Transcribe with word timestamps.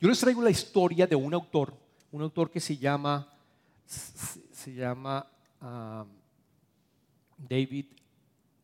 Yo 0.00 0.08
les 0.08 0.20
traigo 0.20 0.40
la 0.42 0.50
historia 0.50 1.08
de 1.08 1.16
un 1.16 1.34
autor, 1.34 1.74
un 2.12 2.22
autor 2.22 2.50
que 2.50 2.60
se 2.60 2.76
llama, 2.76 3.28
se 3.84 4.72
llama 4.72 5.26
David, 7.36 7.86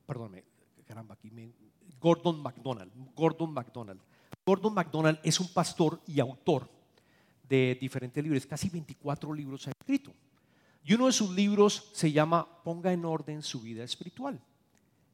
perdóname, 0.07 0.45
caramba, 0.87 1.15
aquí 1.15 1.33
me, 1.33 1.53
Gordon 2.01 2.41
MacDonald. 2.41 2.93
Gordon 3.17 3.53
MacDonald. 3.53 4.01
Gordon 4.47 4.75
MacDonald 4.75 5.19
es 5.25 5.41
un 5.41 5.53
pastor 5.53 6.01
y 6.07 6.21
autor 6.21 6.69
de 7.49 7.77
diferentes 7.81 8.23
libros, 8.23 8.47
casi 8.47 8.69
24 8.69 9.33
libros 9.35 9.67
ha 9.67 9.71
escrito. 9.71 10.13
Y 10.85 10.95
uno 10.95 11.07
de 11.07 11.13
sus 11.13 11.31
libros 11.31 11.91
se 11.95 12.13
llama 12.13 12.47
Ponga 12.63 12.93
en 12.93 13.05
orden 13.05 13.43
su 13.43 13.61
vida 13.61 13.83
espiritual. 13.83 14.41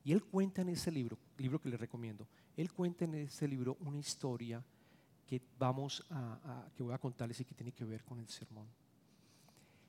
Y 0.04 0.12
él 0.12 0.22
cuenta 0.24 0.60
en 0.60 0.70
ese 0.70 0.90
libro, 0.90 1.16
libro 1.38 1.60
que 1.60 1.68
le 1.68 1.78
recomiendo, 1.78 2.26
él 2.56 2.72
cuenta 2.72 3.04
en 3.04 3.14
ese 3.14 3.48
libro 3.48 3.78
una 3.80 3.98
historia 3.98 4.62
que 5.30 5.40
vamos 5.60 6.04
a, 6.10 6.66
que 6.74 6.82
voy 6.82 6.92
a 6.92 6.98
contarles 6.98 7.38
y 7.38 7.44
que 7.44 7.54
tiene 7.54 7.70
que 7.70 7.84
ver 7.84 8.02
con 8.02 8.18
el 8.18 8.26
sermón. 8.26 8.66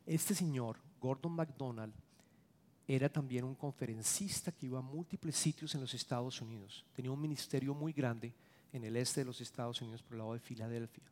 Este 0.05 0.35
señor, 0.35 0.77
Gordon 0.99 1.31
MacDonald, 1.31 1.95
era 2.87 3.09
también 3.09 3.43
un 3.43 3.55
conferencista 3.55 4.51
que 4.51 4.67
iba 4.67 4.77
a 4.77 4.83
múltiples 4.83 5.35
sitios 5.35 5.73
en 5.73 5.81
los 5.81 5.95
Estados 5.95 6.39
Unidos. 6.41 6.85
Tenía 6.93 7.11
un 7.11 7.19
ministerio 7.19 7.73
muy 7.73 7.91
grande 7.91 8.31
en 8.71 8.83
el 8.85 8.95
este 8.97 9.21
de 9.21 9.25
los 9.25 9.41
Estados 9.41 9.81
Unidos 9.81 10.03
por 10.03 10.13
el 10.13 10.19
lado 10.19 10.33
de 10.33 10.39
Filadelfia. 10.39 11.05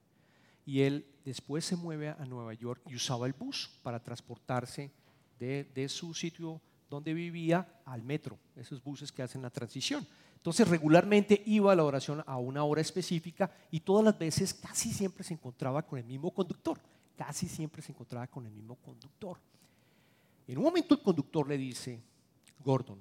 Y 0.64 0.82
él 0.82 1.08
después 1.26 1.66
se 1.66 1.76
mueve 1.76 2.10
a 2.10 2.24
Nueva 2.26 2.54
York 2.54 2.84
y 2.86 2.94
usaba 2.94 3.26
el 3.26 3.34
bus 3.34 3.72
para 3.82 4.04
transportarse 4.04 4.92
de, 5.40 5.90
su 5.90 6.14
sitio 6.14 6.62
donde 6.90 7.14
vivía 7.14 7.82
al 7.86 8.02
metro, 8.02 8.38
esos 8.56 8.84
buses 8.84 9.12
que 9.12 9.22
hacen 9.22 9.42
la 9.42 9.50
transición. 9.50 10.06
Entonces 10.36 10.68
regularmente 10.68 11.42
iba 11.46 11.72
a 11.72 11.76
la 11.76 11.84
oración 11.84 12.24
a 12.26 12.38
una 12.38 12.64
hora 12.64 12.82
específica 12.82 13.52
y 13.72 13.82
todas 13.82 14.06
las 14.06 14.18
veces 14.18 14.54
casi 14.54 14.92
siempre 14.92 15.24
se 15.24 15.34
encontraba 15.34 15.86
con 15.86 16.00
el 16.00 16.06
mismo 16.06 16.32
conductor, 16.32 16.80
casi 17.18 17.48
siempre 17.48 17.82
se 17.82 17.92
encontraba 17.92 18.26
con 18.28 18.46
el 18.46 18.52
mismo 18.52 18.76
conductor. 18.76 19.38
En 20.48 20.58
un 20.58 20.64
momento 20.64 20.96
el 20.96 21.02
conductor 21.02 21.48
le 21.48 21.58
dice, 21.58 22.02
Gordon, 22.64 23.00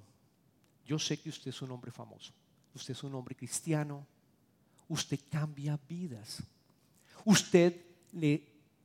yo 0.84 0.98
sé 0.98 1.20
que 1.20 1.28
usted 1.28 1.50
es 1.50 1.62
un 1.62 1.70
hombre 1.70 1.91
famoso, 1.91 2.33
usted 2.75 2.92
es 2.92 3.02
un 3.05 3.14
hombre 3.14 3.34
cristiano, 3.34 4.06
usted 4.89 5.20
cambia 5.30 5.78
vidas, 5.89 6.42
usted 7.25 7.75
le, 8.12 8.42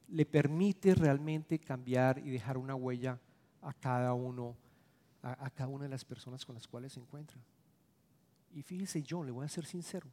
le 0.10 0.26
permite 0.26 0.96
realmente 0.96 1.60
cambiar 1.60 2.20
y 2.20 2.30
dejar 2.30 2.58
una 2.58 2.76
huella 2.76 3.20
a 3.62 3.74
cada 3.74 4.14
uno, 4.14 4.56
a, 5.24 5.46
a 5.46 5.50
cada 5.50 5.70
una 5.70 5.86
de 5.86 5.90
las 5.90 6.06
personas 6.06 6.46
con 6.46 6.54
las 6.54 6.68
cuales 6.68 6.94
se 6.94 7.00
encuentra. 7.00 7.38
Y 8.54 8.62
fíjese, 8.62 9.02
yo 9.02 9.24
le 9.24 9.32
voy 9.32 9.46
a 9.46 9.50
ser 9.50 9.66
sincero, 9.66 10.08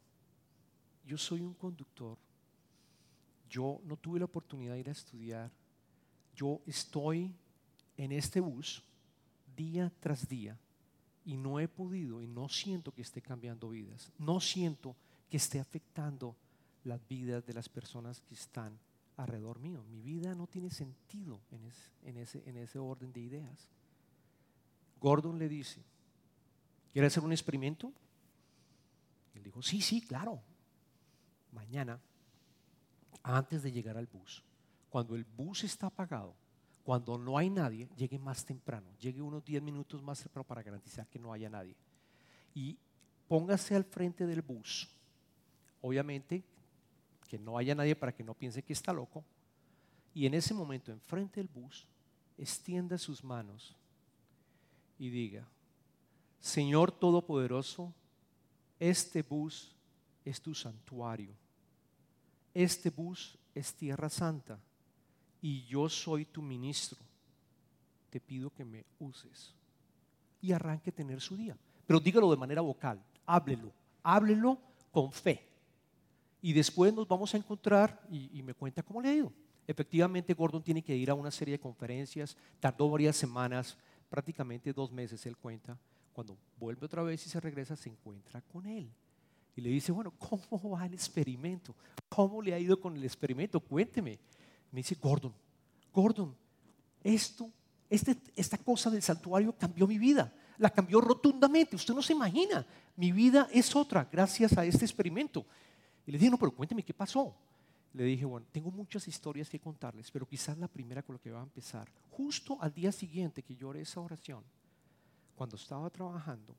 yo 1.05 1.19
soy 1.19 1.43
un 1.43 1.53
conductor, 1.53 2.17
yo 3.51 3.81
no 3.85 3.97
tuve 3.97 4.19
la 4.19 4.25
oportunidad 4.25 4.75
de 4.75 4.81
ir 4.81 4.89
a 4.89 4.93
estudiar, 4.93 5.51
yo 6.35 6.63
estoy 6.67 7.35
en 7.97 8.13
este 8.13 8.41
bus 8.41 8.83
día 9.55 9.93
tras 10.01 10.27
día 10.27 10.59
y 11.25 11.37
no 11.37 11.61
he 11.61 11.69
podido 11.69 12.23
y 12.23 12.27
no 12.27 12.49
siento 12.49 12.93
que 12.93 13.03
esté 13.03 13.21
cambiando 13.21 13.69
vidas, 13.69 14.11
no 14.19 14.41
siento 14.41 14.97
que 15.29 15.37
esté 15.37 15.61
afectando 15.61 16.35
las 16.85 17.07
vidas 17.09 17.45
de 17.45 17.53
las 17.53 17.69
personas 17.69 18.21
que 18.23 18.35
están 18.35 18.79
alrededor 19.17 19.59
mío. 19.59 19.85
Mi 19.91 20.01
vida 20.01 20.35
no 20.35 20.47
tiene 20.47 20.71
sentido 20.71 21.41
en, 21.51 22.17
ese, 22.17 22.43
en 22.49 22.57
ese 22.57 22.79
orden 22.79 23.13
de 23.13 23.21
ideas. 23.21 23.69
Gordon 25.01 25.39
le 25.39 25.49
dice, 25.49 25.83
¿quiere 26.93 27.07
hacer 27.07 27.25
un 27.25 27.33
experimento? 27.33 27.93
Él 29.35 29.43
dijo, 29.43 29.63
sí, 29.63 29.81
sí, 29.81 30.03
claro. 30.03 30.41
Mañana, 31.53 31.99
antes 33.23 33.63
de 33.63 33.73
llegar 33.73 33.97
al 33.97 34.07
bus, 34.07 34.43
cuando 34.91 35.17
el 35.17 35.25
bus 35.25 35.65
está 35.65 35.87
apagado, 35.87 36.35
cuando 36.85 37.17
no 37.19 37.39
hay 37.39 37.51
nadie, 37.51 37.89
llegue 37.97 38.19
más 38.19 38.45
temprano, 38.45 38.87
llegue 38.99 39.23
unos 39.23 39.45
10 39.45 39.63
minutos 39.63 40.03
más 40.03 40.21
temprano 40.23 40.47
para 40.47 40.63
garantizar 40.63 41.07
que 41.07 41.19
no 41.19 41.33
haya 41.33 41.49
nadie. 41.49 41.75
Y 42.55 42.77
póngase 43.29 43.75
al 43.75 43.85
frente 43.85 44.27
del 44.27 44.43
bus. 44.43 44.89
Obviamente, 45.83 46.43
que 47.29 47.39
no 47.39 47.57
haya 47.57 47.75
nadie 47.75 47.97
para 47.97 48.13
que 48.13 48.25
no 48.25 48.35
piense 48.35 48.63
que 48.63 48.73
está 48.73 48.93
loco. 48.93 49.25
Y 50.13 50.27
en 50.27 50.35
ese 50.35 50.53
momento, 50.53 50.91
enfrente 50.91 51.41
del 51.41 51.49
bus, 51.49 51.87
extienda 52.37 52.99
sus 52.99 53.23
manos 53.23 53.77
y 55.01 55.09
diga, 55.09 55.49
Señor 56.39 56.93
Todopoderoso, 56.93 57.93
este 58.79 59.23
bus 59.23 59.75
es 60.25 60.41
tu 60.43 60.55
santuario. 60.55 61.35
Este 62.53 62.91
bus 62.91 63.39
es 63.55 63.75
tierra 63.75 64.11
santa 64.11 64.61
y 65.41 65.65
yo 65.65 65.89
soy 65.89 66.27
tu 66.27 66.43
ministro, 66.43 66.99
te 68.11 68.21
pido 68.21 68.51
que 68.51 68.65
me 68.65 68.85
uses. 68.99 69.55
Y 70.43 70.53
arranque 70.53 70.91
a 70.91 70.95
tener 70.95 71.21
su 71.21 71.35
día. 71.35 71.57
Pero 71.87 71.99
dígalo 71.99 72.31
de 72.31 72.37
manera 72.37 72.61
vocal, 72.61 73.03
háblelo, 73.25 73.73
háblelo 74.03 74.59
con 74.93 75.11
fe. 75.13 75.49
Y 76.43 76.53
después 76.53 76.93
nos 76.93 77.09
vamos 77.09 77.33
a 77.33 77.39
encontrar 77.39 78.07
y, 78.11 78.43
me 78.43 78.53
cuenta 78.53 78.83
cómo 78.83 79.01
le 79.01 79.09
ha 79.09 79.15
ido. 79.15 79.33
Efectivamente, 79.67 80.35
Gordon 80.35 80.63
tiene 80.63 80.83
que 80.83 80.95
ir 80.95 81.11
a 81.11 81.15
una 81.15 81.31
serie 81.31 81.53
de 81.53 81.61
conferencias, 81.61 82.37
tardó 82.59 82.91
varias 82.91 83.17
semanas, 83.17 83.79
prácticamente 84.11 84.73
dos 84.73 84.93
meses, 84.93 85.25
él 85.25 85.37
cuenta. 85.37 85.79
Cuando 86.13 86.37
vuelve 86.59 86.85
otra 86.85 87.03
vez 87.03 87.25
y 87.25 87.31
se 87.31 87.41
regresa, 87.41 87.77
se 87.77 87.89
encuentra 87.89 88.43
con 88.43 88.67
él. 88.67 88.91
Y 89.57 89.61
le 89.61 89.71
dice, 89.71 89.93
bueno, 89.93 90.13
¿cómo 90.19 90.71
va 90.71 90.85
el 90.87 90.95
experimento? 90.95 91.75
¿Cómo 92.09 92.43
le 92.43 92.53
ha 92.53 92.59
ido 92.59 92.79
con 92.79 92.97
el 92.97 93.05
experimento? 93.05 93.61
Cuénteme. 93.61 94.19
Me 94.73 94.81
dice, 94.81 94.97
Gordon, 95.01 95.33
Gordon, 95.93 96.35
esto, 97.03 97.51
este, 97.89 98.17
esta 98.37 98.59
cosa 98.59 98.91
del 98.91 99.03
santuario 99.03 99.53
cambió 99.57 99.87
mi 99.87 99.99
vida. 99.99 100.33
La 100.59 100.71
cambió 100.71 101.01
rotundamente. 101.01 101.77
Usted 101.77 101.95
no 101.95 102.03
se 102.03 102.13
imagina. 102.13 102.67
Mi 102.97 103.13
vida 103.13 103.49
es 103.53 103.75
otra 103.75 104.09
gracias 104.11 104.57
a 104.59 104.65
este 104.65 104.85
experimento. 104.85 105.47
Y 106.07 106.13
le 106.13 106.19
dije, 106.19 106.31
no, 106.31 106.39
pero 106.39 106.51
cuénteme 106.51 106.83
qué 106.83 106.93
pasó. 106.93 107.35
Le 107.93 108.05
dije, 108.05 108.25
bueno, 108.25 108.47
tengo 108.53 108.71
muchas 108.71 109.09
historias 109.09 109.51
que 109.51 109.59
contarles, 109.59 110.11
pero 110.11 110.27
quizás 110.27 110.57
la 110.59 110.69
primera 110.69 111.03
con 111.03 111.17
la 111.17 111.21
que 111.21 111.31
va 111.31 111.41
a 111.41 111.45
empezar. 111.45 111.91
Justo 112.11 112.57
al 112.61 112.73
día 112.73 112.93
siguiente 112.93 113.43
que 113.43 113.57
yo 113.57 113.73
esa 113.75 114.01
oración, 114.01 114.45
cuando 115.35 115.57
estaba 115.57 115.91
trabajando, 115.91 116.55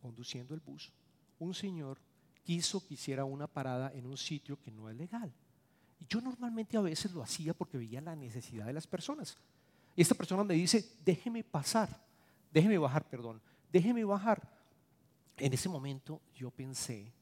conduciendo 0.00 0.54
el 0.54 0.60
bus, 0.60 0.92
un 1.40 1.52
señor 1.52 1.98
quiso 2.44 2.86
que 2.86 2.94
hiciera 2.94 3.24
una 3.24 3.48
parada 3.48 3.92
en 3.92 4.06
un 4.06 4.16
sitio 4.16 4.56
que 4.60 4.70
no 4.70 4.88
es 4.88 4.96
legal. 4.96 5.32
Y 5.98 6.06
yo 6.06 6.20
normalmente 6.20 6.76
a 6.76 6.80
veces 6.80 7.12
lo 7.12 7.22
hacía 7.22 7.52
porque 7.54 7.78
veía 7.78 8.00
la 8.00 8.14
necesidad 8.14 8.66
de 8.66 8.72
las 8.72 8.86
personas. 8.86 9.36
Y 9.96 10.02
esta 10.02 10.14
persona 10.14 10.44
me 10.44 10.54
dice, 10.54 10.96
déjeme 11.04 11.42
pasar, 11.42 11.88
déjeme 12.52 12.78
bajar, 12.78 13.08
perdón, 13.08 13.40
déjeme 13.72 14.04
bajar. 14.04 14.48
En 15.38 15.52
ese 15.52 15.68
momento 15.68 16.20
yo 16.36 16.50
pensé, 16.50 17.12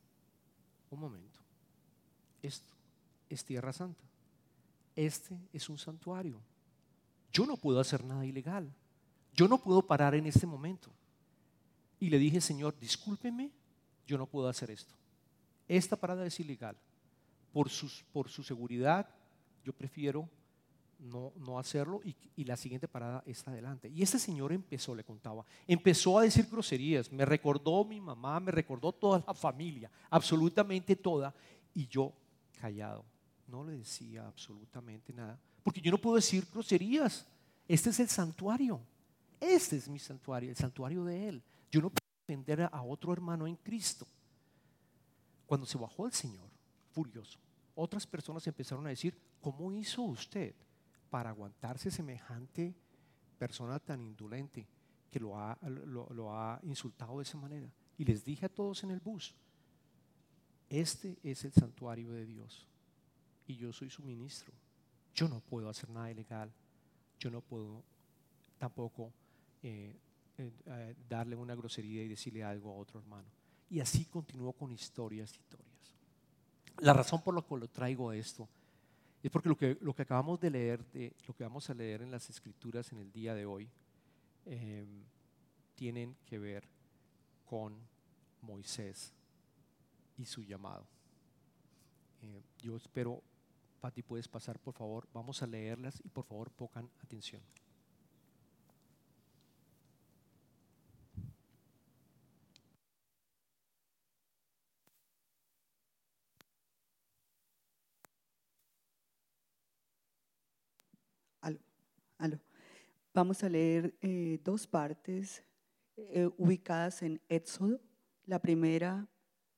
un 0.90 1.00
momento, 1.00 1.40
esto 2.42 2.73
es 3.34 3.44
tierra 3.44 3.72
santa, 3.72 4.04
este 4.96 5.36
es 5.52 5.68
un 5.68 5.78
santuario. 5.78 6.40
Yo 7.32 7.46
no 7.46 7.56
puedo 7.56 7.80
hacer 7.80 8.04
nada 8.04 8.24
ilegal, 8.24 8.72
yo 9.34 9.48
no 9.48 9.58
puedo 9.58 9.82
parar 9.82 10.14
en 10.14 10.26
este 10.26 10.46
momento. 10.46 10.90
Y 11.98 12.10
le 12.10 12.18
dije, 12.18 12.40
Señor, 12.40 12.78
discúlpeme, 12.78 13.50
yo 14.06 14.18
no 14.18 14.26
puedo 14.26 14.48
hacer 14.48 14.70
esto. 14.70 14.94
Esta 15.66 15.96
parada 15.96 16.26
es 16.26 16.38
ilegal 16.38 16.76
por, 17.52 17.68
por 18.12 18.28
su 18.28 18.42
seguridad, 18.42 19.08
yo 19.64 19.72
prefiero 19.72 20.28
no, 20.98 21.32
no 21.36 21.58
hacerlo 21.58 22.00
y, 22.04 22.14
y, 22.36 22.44
la 22.44 22.56
siguiente 22.56 22.88
parada 22.88 23.22
está 23.26 23.50
adelante. 23.50 23.88
Y 23.88 24.02
este 24.02 24.18
señor 24.18 24.52
empezó, 24.52 24.94
le 24.94 25.04
contaba, 25.04 25.44
empezó 25.66 26.18
a 26.18 26.22
decir 26.22 26.46
groserías, 26.50 27.10
me 27.12 27.24
recordó 27.24 27.84
mi 27.84 28.00
mamá, 28.00 28.40
me 28.40 28.52
recordó 28.52 28.92
toda 28.92 29.22
la 29.26 29.34
familia, 29.34 29.90
absolutamente 30.10 30.96
toda, 30.96 31.34
y 31.72 31.86
yo 31.86 32.12
callado, 32.60 33.04
no 33.54 33.64
le 33.64 33.78
decía 33.78 34.26
absolutamente 34.26 35.12
nada, 35.12 35.38
porque 35.62 35.80
yo 35.80 35.92
no 35.92 35.98
puedo 35.98 36.16
decir 36.16 36.44
groserías, 36.52 37.24
este 37.68 37.90
es 37.90 38.00
el 38.00 38.08
santuario, 38.08 38.80
este 39.40 39.76
es 39.76 39.88
mi 39.88 40.00
santuario, 40.00 40.50
el 40.50 40.56
santuario 40.56 41.04
de 41.04 41.28
él, 41.28 41.42
yo 41.70 41.80
no 41.80 41.90
puedo 41.90 42.04
ofender 42.24 42.62
a 42.62 42.82
otro 42.82 43.12
hermano 43.12 43.46
en 43.46 43.54
Cristo. 43.56 44.06
Cuando 45.46 45.66
se 45.66 45.78
bajó 45.78 46.06
el 46.06 46.12
Señor, 46.12 46.50
furioso, 46.90 47.38
otras 47.76 48.06
personas 48.06 48.44
empezaron 48.48 48.86
a 48.86 48.90
decir, 48.90 49.16
¿cómo 49.40 49.70
hizo 49.70 50.02
usted 50.02 50.54
para 51.08 51.30
aguantarse 51.30 51.92
semejante 51.92 52.74
persona 53.38 53.78
tan 53.78 54.00
indolente 54.00 54.66
que 55.12 55.20
lo 55.20 55.38
ha, 55.38 55.56
lo, 55.62 56.32
ha 56.36 56.58
insultado 56.64 57.18
de 57.18 57.22
esa 57.22 57.38
manera? 57.38 57.72
Y 57.96 58.04
les 58.04 58.24
dije 58.24 58.46
a 58.46 58.48
todos 58.48 58.82
en 58.82 58.90
el 58.90 58.98
bus, 58.98 59.32
este 60.68 61.18
es 61.22 61.44
el 61.44 61.52
santuario 61.52 62.10
de 62.10 62.26
Dios 62.26 62.66
y 63.46 63.56
yo 63.56 63.72
soy 63.72 63.90
su 63.90 64.02
ministro. 64.02 64.52
Yo 65.14 65.28
no 65.28 65.40
puedo 65.40 65.68
hacer 65.68 65.90
nada 65.90 66.10
ilegal. 66.10 66.50
Yo 67.18 67.30
no 67.30 67.40
puedo 67.40 67.82
tampoco 68.58 69.12
eh, 69.62 69.94
eh, 70.38 70.50
eh, 70.66 70.94
darle 71.08 71.36
una 71.36 71.54
grosería 71.54 72.02
y 72.02 72.08
decirle 72.08 72.42
algo 72.42 72.72
a 72.72 72.76
otro 72.76 72.98
hermano. 72.98 73.28
Y 73.70 73.80
así 73.80 74.04
continuó 74.06 74.52
con 74.52 74.72
historias, 74.72 75.32
historias. 75.32 75.94
La 76.78 76.92
razón 76.92 77.22
por 77.22 77.34
la 77.34 77.42
cual 77.42 77.60
lo 77.60 77.68
traigo 77.68 78.10
a 78.10 78.16
esto 78.16 78.48
es 79.22 79.30
porque 79.30 79.48
lo 79.48 79.56
que, 79.56 79.78
lo 79.80 79.94
que 79.94 80.02
acabamos 80.02 80.38
de 80.38 80.50
leer, 80.50 80.84
de, 80.92 81.14
lo 81.26 81.34
que 81.34 81.44
vamos 81.44 81.70
a 81.70 81.74
leer 81.74 82.02
en 82.02 82.10
las 82.10 82.28
escrituras 82.28 82.92
en 82.92 82.98
el 82.98 83.10
día 83.10 83.34
de 83.34 83.46
hoy, 83.46 83.68
eh, 84.44 84.84
tienen 85.74 86.14
que 86.26 86.38
ver 86.38 86.68
con 87.46 87.74
Moisés 88.42 89.12
y 90.18 90.26
su 90.26 90.42
llamado. 90.42 90.86
Yo 92.60 92.76
espero, 92.76 93.22
Pati, 93.84 94.02
puedes 94.02 94.28
pasar, 94.28 94.58
por 94.58 94.72
favor. 94.72 95.06
Vamos 95.12 95.42
a 95.42 95.46
leerlas 95.46 96.00
y 96.02 96.08
por 96.08 96.24
favor 96.24 96.50
pongan 96.50 96.88
atención. 97.02 97.42
Vamos 113.12 113.44
a 113.44 113.50
leer 113.50 113.94
eh, 114.00 114.40
dos 114.42 114.66
partes 114.66 115.44
eh, 115.98 116.30
ubicadas 116.38 117.02
en 117.02 117.20
Éxodo. 117.28 117.82
La 118.24 118.40
primera, 118.40 119.06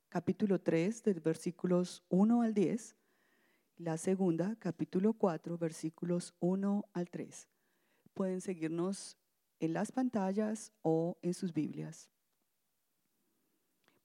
capítulo 0.09 0.61
3, 0.61 1.05
de 1.05 1.15
versículos 1.15 2.03
1 2.09 2.43
al 2.43 2.53
10. 2.53 2.97
La 3.79 3.99
segunda, 3.99 4.57
capítulo 4.59 5.13
4, 5.13 5.59
versículos 5.59 6.35
1 6.41 6.87
al 6.95 7.11
3. 7.11 7.47
Pueden 8.15 8.41
seguirnos 8.41 9.19
en 9.61 9.75
las 9.75 9.93
pantallas 9.93 10.73
o 10.81 11.19
en 11.21 11.35
sus 11.35 11.53
Biblias. 11.53 12.09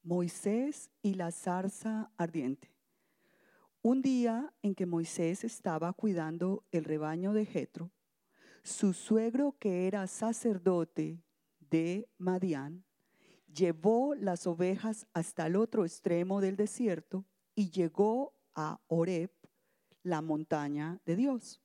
Moisés 0.03 0.91
y 1.01 1.13
la 1.13 1.31
zarza 1.31 2.12
ardiente. 2.18 2.75
Un 3.81 4.01
día 4.01 4.53
en 4.62 4.75
que 4.75 4.85
Moisés 4.85 5.45
estaba 5.45 5.94
cuidando 5.94 6.65
el 6.73 6.83
rebaño 6.83 7.31
de 7.31 7.45
Jetro, 7.45 7.91
su 8.63 8.91
suegro 8.91 9.56
que 9.57 9.88
era 9.88 10.06
sacerdote 10.07 11.23
de 11.62 12.09
Madián, 12.18 12.83
llevó 13.47 14.15
las 14.15 14.47
ovejas 14.47 15.07
hasta 15.13 15.47
el 15.47 15.56
otro 15.56 15.85
extremo 15.85 16.41
del 16.41 16.57
desierto 16.57 17.23
y 17.56 17.71
llegó 17.71 18.33
a 18.53 18.81
Oreb, 18.88 19.31
la 20.03 20.21
montaña 20.21 21.00
de 21.06 21.15
Dios. 21.15 21.62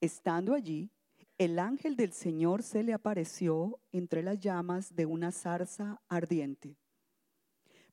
Estando 0.00 0.54
allí, 0.54 0.90
el 1.38 1.58
ángel 1.58 1.96
del 1.96 2.12
Señor 2.12 2.62
se 2.62 2.82
le 2.82 2.92
apareció 2.92 3.80
entre 3.90 4.22
las 4.22 4.38
llamas 4.38 4.94
de 4.94 5.06
una 5.06 5.32
zarza 5.32 6.00
ardiente. 6.08 6.76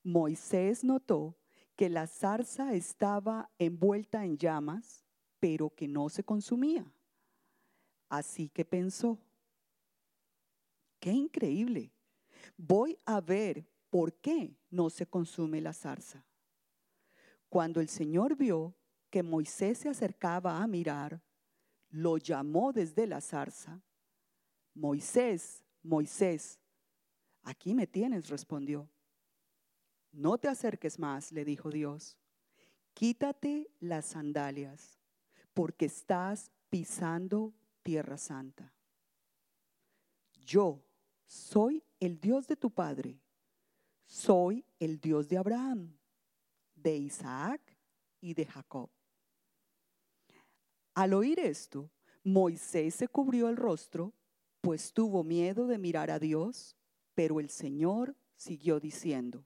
Moisés 0.04 0.84
notó 0.84 1.38
que 1.76 1.90
la 1.90 2.08
zarza 2.08 2.74
estaba 2.74 3.50
envuelta 3.58 4.26
en 4.26 4.38
llamas, 4.38 5.06
pero 5.40 5.70
que 5.70 5.88
no 5.88 6.10
se 6.10 6.24
consumía. 6.24 6.92
Así 8.10 8.50
que 8.50 8.66
pensó, 8.66 9.20
qué 11.00 11.12
increíble, 11.12 11.94
voy 12.58 12.98
a 13.06 13.22
ver 13.22 13.66
por 13.90 14.14
qué 14.14 14.58
no 14.70 14.90
se 14.90 15.06
consume 15.06 15.62
la 15.62 15.74
zarza. 15.74 16.26
Cuando 17.48 17.82
el 17.82 17.88
Señor 17.88 18.36
vio 18.36 18.76
que 19.10 19.24
Moisés 19.24 19.80
se 19.80 19.90
acercaba 19.90 20.62
a 20.62 20.68
mirar, 20.68 21.22
lo 21.90 22.18
llamó 22.18 22.72
desde 22.72 23.08
la 23.08 23.22
zarza. 23.22 23.82
Moisés, 24.74 25.64
Moisés, 25.82 26.60
aquí 27.44 27.74
me 27.74 27.88
tienes, 27.88 28.30
respondió. 28.30 28.90
No 30.12 30.38
te 30.38 30.48
acerques 30.48 31.00
más, 31.00 31.32
le 31.32 31.46
dijo 31.46 31.70
Dios. 31.70 32.18
Quítate 32.94 33.72
las 33.80 34.06
sandalias, 34.06 35.00
porque 35.54 35.86
estás 35.86 36.52
pisando 36.70 37.54
tierra 37.84 38.18
santa. 38.18 38.74
Yo 40.46 40.84
soy 41.26 41.84
el 42.00 42.20
Dios 42.20 42.48
de 42.48 42.56
tu 42.56 42.72
padre, 42.72 43.20
soy 44.06 44.66
el 44.80 45.00
Dios 45.00 45.30
de 45.30 45.38
Abraham, 45.38 45.96
de 46.76 46.98
Isaac 46.98 47.62
y 48.20 48.34
de 48.34 48.46
Jacob. 48.46 48.90
Al 51.00 51.14
oír 51.14 51.40
esto, 51.40 51.90
Moisés 52.26 52.94
se 52.94 53.08
cubrió 53.08 53.48
el 53.48 53.56
rostro, 53.56 54.12
pues 54.60 54.92
tuvo 54.92 55.24
miedo 55.24 55.66
de 55.66 55.78
mirar 55.78 56.12
a 56.12 56.20
Dios, 56.20 56.76
pero 57.16 57.40
el 57.40 57.50
Señor 57.50 58.18
siguió 58.36 58.82
diciendo, 58.82 59.46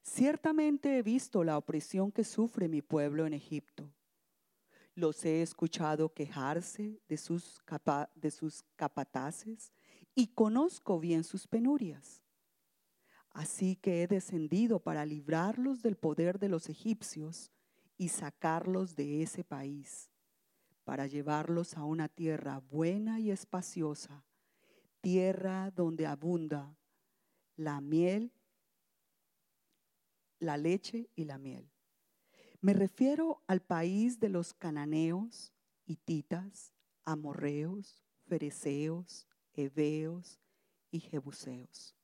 Ciertamente 0.00 0.96
he 0.96 1.02
visto 1.02 1.44
la 1.44 1.58
opresión 1.58 2.10
que 2.10 2.24
sufre 2.24 2.68
mi 2.68 2.80
pueblo 2.80 3.26
en 3.26 3.34
Egipto 3.34 3.92
los 4.94 5.26
he 5.26 5.42
escuchado 5.42 6.14
quejarse 6.14 7.02
de 7.06 7.18
sus, 7.18 7.62
de 8.14 8.30
sus 8.30 8.64
capataces 8.76 9.70
y 10.14 10.28
conozco 10.28 10.98
bien 10.98 11.22
sus 11.22 11.46
penurias. 11.46 12.22
Así 13.28 13.76
que 13.76 14.02
he 14.02 14.06
descendido 14.06 14.80
para 14.80 15.04
librarlos 15.04 15.82
del 15.82 15.96
poder 15.96 16.38
de 16.38 16.48
los 16.48 16.70
egipcios 16.70 17.52
y 17.96 18.08
sacarlos 18.08 18.94
de 18.96 19.22
ese 19.22 19.44
país, 19.44 20.10
para 20.84 21.06
llevarlos 21.06 21.76
a 21.76 21.84
una 21.84 22.08
tierra 22.08 22.60
buena 22.60 23.18
y 23.20 23.30
espaciosa, 23.30 24.24
tierra 25.00 25.70
donde 25.70 26.06
abunda 26.06 26.76
la 27.56 27.80
miel, 27.80 28.32
la 30.38 30.56
leche 30.56 31.08
y 31.14 31.24
la 31.24 31.38
miel 31.38 31.70
me 32.66 32.72
refiero 32.72 33.42
al 33.46 33.60
país 33.60 34.18
de 34.18 34.28
los 34.28 34.54
cananeos, 34.54 35.52
hititas, 35.84 36.72
amorreos, 37.04 38.02
fereceos, 38.26 39.28
heveos 39.54 40.40
y 40.90 41.00
jebuseos. 41.00 41.95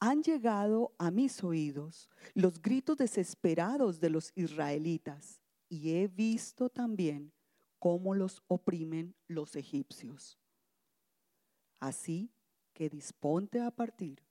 Han 0.00 0.22
llegado 0.22 0.94
a 0.98 1.10
mis 1.10 1.42
oídos 1.42 2.08
los 2.34 2.62
gritos 2.62 2.96
desesperados 2.96 4.00
de 4.00 4.10
los 4.10 4.32
israelitas 4.36 5.40
y 5.68 5.96
he 5.96 6.08
visto 6.08 6.68
también 6.68 7.32
cómo 7.78 8.14
los 8.14 8.42
oprimen 8.46 9.14
los 9.26 9.56
egipcios. 9.56 10.38
Así 11.80 12.30
que 12.72 12.88
disponte 12.88 13.60
a 13.60 13.70
partir. 13.70 14.22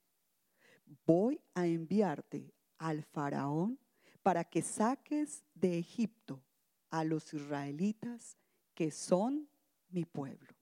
Voy 1.06 1.40
a 1.54 1.66
enviarte 1.66 2.54
al 2.78 3.02
faraón 3.02 3.78
para 4.22 4.44
que 4.44 4.62
saques 4.62 5.44
de 5.54 5.78
Egipto 5.78 6.42
a 6.90 7.04
los 7.04 7.32
israelitas 7.34 8.38
que 8.74 8.90
son 8.90 9.48
mi 9.88 10.04
pueblo. 10.04 10.57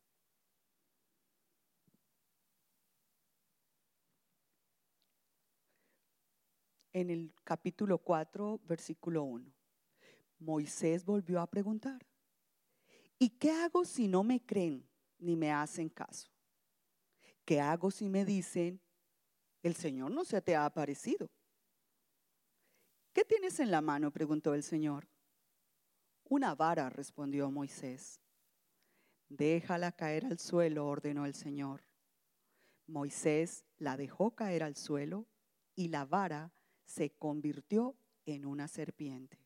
En 6.96 7.10
el 7.10 7.30
capítulo 7.44 7.98
4, 7.98 8.58
versículo 8.64 9.24
1, 9.24 9.52
Moisés 10.38 11.04
volvió 11.04 11.42
a 11.42 11.46
preguntar, 11.46 12.06
¿y 13.18 13.28
qué 13.28 13.50
hago 13.50 13.84
si 13.84 14.08
no 14.08 14.24
me 14.24 14.40
creen 14.40 14.88
ni 15.18 15.36
me 15.36 15.52
hacen 15.52 15.90
caso? 15.90 16.30
¿Qué 17.44 17.60
hago 17.60 17.90
si 17.90 18.08
me 18.08 18.24
dicen, 18.24 18.80
el 19.62 19.76
Señor 19.76 20.10
no 20.10 20.24
se 20.24 20.40
te 20.40 20.56
ha 20.56 20.64
aparecido? 20.64 21.28
¿Qué 23.12 23.26
tienes 23.26 23.60
en 23.60 23.70
la 23.70 23.82
mano? 23.82 24.10
preguntó 24.10 24.54
el 24.54 24.62
Señor. 24.62 25.06
Una 26.24 26.54
vara, 26.54 26.88
respondió 26.88 27.50
Moisés. 27.50 28.22
Déjala 29.28 29.92
caer 29.92 30.24
al 30.24 30.38
suelo, 30.38 30.86
ordenó 30.86 31.26
el 31.26 31.34
Señor. 31.34 31.82
Moisés 32.86 33.66
la 33.76 33.98
dejó 33.98 34.34
caer 34.34 34.62
al 34.62 34.76
suelo 34.76 35.26
y 35.74 35.88
la 35.88 36.06
vara 36.06 36.55
se 36.86 37.10
convirtió 37.10 37.94
en 38.24 38.46
una 38.46 38.68
serpiente. 38.68 39.38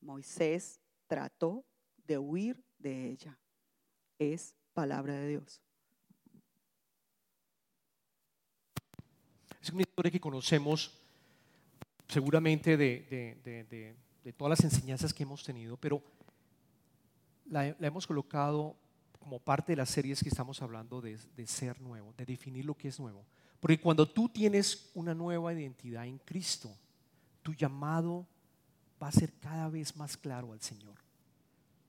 Moisés 0.00 0.80
trató 1.06 1.64
de 2.06 2.18
huir 2.18 2.62
de 2.78 3.10
ella. 3.10 3.38
Es 4.18 4.54
palabra 4.72 5.14
de 5.14 5.28
Dios. 5.28 5.60
Es 9.60 9.70
una 9.70 9.82
historia 9.82 10.12
que 10.12 10.20
conocemos 10.20 11.00
seguramente 12.06 12.76
de, 12.76 13.96
todas 14.36 14.50
las 14.50 14.64
enseñanzas 14.64 15.14
que 15.14 15.22
hemos 15.22 15.42
tenido, 15.42 15.76
pero 15.78 16.02
la, 17.46 17.68
hemos 17.68 18.06
colocado 18.06 18.76
como 19.18 19.38
parte 19.38 19.72
de 19.72 19.76
las 19.76 19.88
series 19.88 20.22
que 20.22 20.28
estamos 20.28 20.60
hablando 20.60 21.00
de, 21.00 21.18
ser 21.46 21.80
nuevo, 21.80 22.12
de 22.12 22.26
definir 22.26 22.66
lo 22.66 22.74
que 22.74 22.88
es 22.88 23.00
nuevo. 23.00 23.24
Porque 23.64 23.80
cuando 23.80 24.06
tú 24.06 24.28
tienes 24.28 24.90
una 24.92 25.14
nueva 25.14 25.50
identidad 25.50 26.04
en 26.04 26.18
Cristo, 26.18 26.70
tu 27.42 27.54
llamado 27.54 28.26
va 29.02 29.08
a 29.08 29.12
ser 29.12 29.32
cada 29.40 29.70
vez 29.70 29.96
más 29.96 30.18
claro 30.18 30.52
al 30.52 30.60
Señor. 30.60 30.96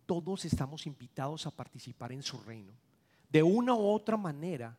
Todos 0.05 0.45
estamos 0.45 0.87
invitados 0.87 1.45
a 1.45 1.51
participar 1.51 2.13
en 2.13 2.23
su 2.23 2.39
reino. 2.39 2.71
De 3.29 3.43
una 3.43 3.73
u 3.73 3.87
otra 3.87 4.15
manera 4.15 4.73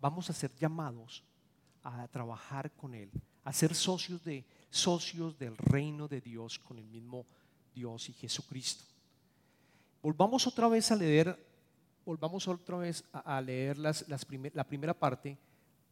vamos 0.00 0.28
a 0.28 0.32
ser 0.32 0.50
llamados 0.56 1.22
a 1.84 2.08
trabajar 2.08 2.68
con 2.72 2.96
Él, 2.96 3.12
a 3.44 3.52
ser 3.52 3.72
socios, 3.72 4.24
de, 4.24 4.44
socios 4.70 5.38
del 5.38 5.56
reino 5.56 6.08
de 6.08 6.20
Dios 6.20 6.58
con 6.58 6.80
el 6.80 6.86
mismo 6.86 7.24
Dios 7.72 8.08
y 8.08 8.12
Jesucristo. 8.12 8.82
Volvamos 10.02 10.48
otra 10.48 10.66
vez 10.66 10.90
a 10.90 10.96
leer, 10.96 11.38
volvamos 12.04 12.48
otra 12.48 12.78
vez 12.78 13.04
a, 13.12 13.40
leer 13.40 13.78
la 13.78 14.64
primera 14.64 14.94
parte 14.94 15.38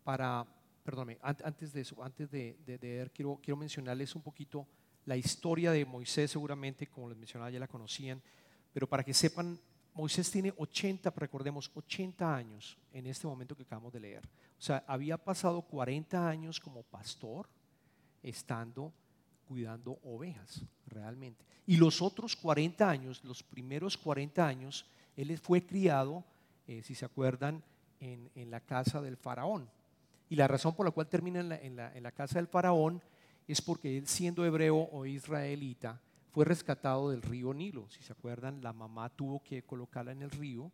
para, 0.05 0.47
perdóname, 0.85 1.19
antes 1.23 1.73
de 1.73 1.81
eso, 1.81 2.03
antes 2.03 2.31
de, 2.31 2.57
leer, 2.81 3.11
quiero, 3.11 3.39
quiero 3.43 3.57
mencionarles 3.57 4.15
un 4.15 4.23
poquito 4.23 4.67
la 5.05 5.17
historia 5.17 5.73
de 5.73 5.85
Moisés, 5.85 6.31
seguramente, 6.31 6.87
como 6.87 7.09
les 7.09 7.19
mencionaba, 7.19 7.51
ya 7.51 7.59
la 7.59 7.69
conocían, 7.69 8.23
pero 8.73 8.89
para 8.89 9.03
que 9.03 9.13
sepan, 9.13 9.59
Moisés 9.95 10.31
tiene 10.31 10.55
80, 10.57 11.11
recordemos, 11.17 11.71
80 11.75 12.35
años 12.35 12.79
en 12.93 13.07
este 13.07 13.27
momento 13.27 13.57
que 13.57 13.65
acabamos 13.65 13.93
de 13.93 14.01
leer. 14.01 14.25
O 14.59 14.63
sea, 14.63 14.85
había 14.87 15.19
pasado 15.19 15.61
40 15.63 16.29
años 16.29 16.61
como 16.61 16.83
pastor, 16.83 17.49
estando 18.23 18.93
cuidando 19.47 19.99
ovejas, 20.05 20.63
realmente. 20.87 21.45
Y 21.67 21.77
los 21.77 22.01
otros 22.01 22.37
40 22.37 22.89
años, 22.89 23.23
los 23.25 23.43
primeros 23.43 23.99
40 23.99 24.47
años, 24.47 24.87
él 25.17 25.37
fue 25.39 25.67
criado, 25.67 26.25
eh, 26.67 26.83
si 26.83 26.95
se 26.95 27.05
acuerdan, 27.05 27.63
en, 28.01 28.51
la 28.51 28.61
casa 28.61 29.01
del 29.01 29.17
faraón. 29.17 29.69
Y 30.33 30.35
la 30.35 30.49
razón 30.49 30.75
por 30.75 30.87
la 30.87 30.93
cual 30.93 31.11
termina 31.11 31.41
en 31.41 31.77
la, 31.77 31.95
en 31.95 32.03
la 32.03 32.11
casa 32.11 32.39
del 32.39 32.47
faraón 32.47 33.03
es 33.47 33.61
porque 33.61 33.99
él 33.99 34.07
siendo 34.07 34.47
hebreo 34.47 34.79
o 34.79 35.05
israelita, 35.05 36.01
fue 36.31 36.47
rescatado 36.47 37.11
del 37.11 37.21
río 37.21 37.53
Nilo. 37.53 37.87
Si 37.91 38.03
se 38.03 38.15
acuerdan, 38.15 38.63
la 38.63 38.73
mamá 38.73 39.11
tuvo 39.11 39.43
que 39.43 39.63
colocarla 39.65 40.13
en 40.13 40.23
el 40.23 40.31
río 40.31 40.73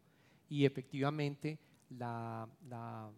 y 0.49 0.65
efectivamente 0.65 1.59
la, 1.91 2.49
la, 2.69 3.11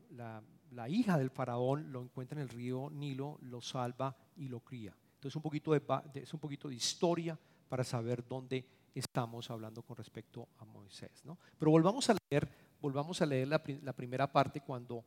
la, 0.70 0.88
hija 0.88 1.18
del 1.18 1.28
faraón 1.28 1.92
lo 1.92 2.00
encuentra 2.00 2.40
en 2.40 2.44
el 2.44 2.48
río 2.48 2.88
Nilo, 2.88 3.36
lo 3.42 3.60
salva 3.60 4.16
y 4.36 4.48
lo 4.48 4.60
cría. 4.60 4.96
Entonces 5.16 5.36
un 5.36 5.42
poquito 5.42 5.72
de, 5.72 5.82
es 6.14 6.32
un 6.32 6.40
poquito 6.40 6.70
de 6.70 6.74
historia 6.74 7.38
para 7.68 7.84
saber 7.84 8.26
dónde 8.26 8.64
estamos 8.94 9.50
hablando 9.50 9.82
con 9.82 9.94
respecto 9.94 10.48
a 10.58 10.64
Moisés. 10.64 11.22
¿no? 11.26 11.36
Pero 11.58 11.70
volvamos 11.70 12.08
a 12.08 12.16
leer, 12.30 12.48
volvamos 12.80 13.20
a 13.20 13.26
leer 13.26 13.46
la, 13.46 13.62
la, 13.82 13.92
primera 13.92 14.32
parte 14.32 14.62
cuando, 14.62 15.04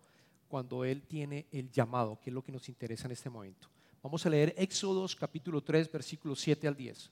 cuando 0.54 0.86
él 0.86 1.02
tiene 1.02 1.48
el 1.52 1.72
llamado, 1.72 2.20
que 2.22 2.30
es 2.30 2.34
lo 2.34 2.44
que 2.44 2.52
nos 2.52 2.70
interesa 2.70 3.08
en 3.08 3.14
este 3.14 3.28
momento. 3.28 3.70
Vamos 4.04 4.24
a 4.24 4.30
leer 4.30 4.54
Éxodos 4.56 5.16
capítulo 5.16 5.64
3, 5.64 5.92
versículos 5.92 6.40
7 6.42 6.68
al 6.68 6.78
10. 6.78 7.10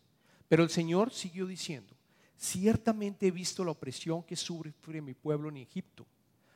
Pero 0.48 0.62
el 0.62 0.70
Señor 0.70 1.12
siguió 1.12 1.48
diciendo, 1.48 1.96
ciertamente 2.38 3.26
he 3.26 3.32
visto 3.32 3.66
la 3.66 3.72
opresión 3.72 4.22
que 4.22 4.36
sufre 4.36 5.02
mi 5.02 5.16
pueblo 5.16 5.50
en 5.50 5.58
Egipto. 5.58 6.06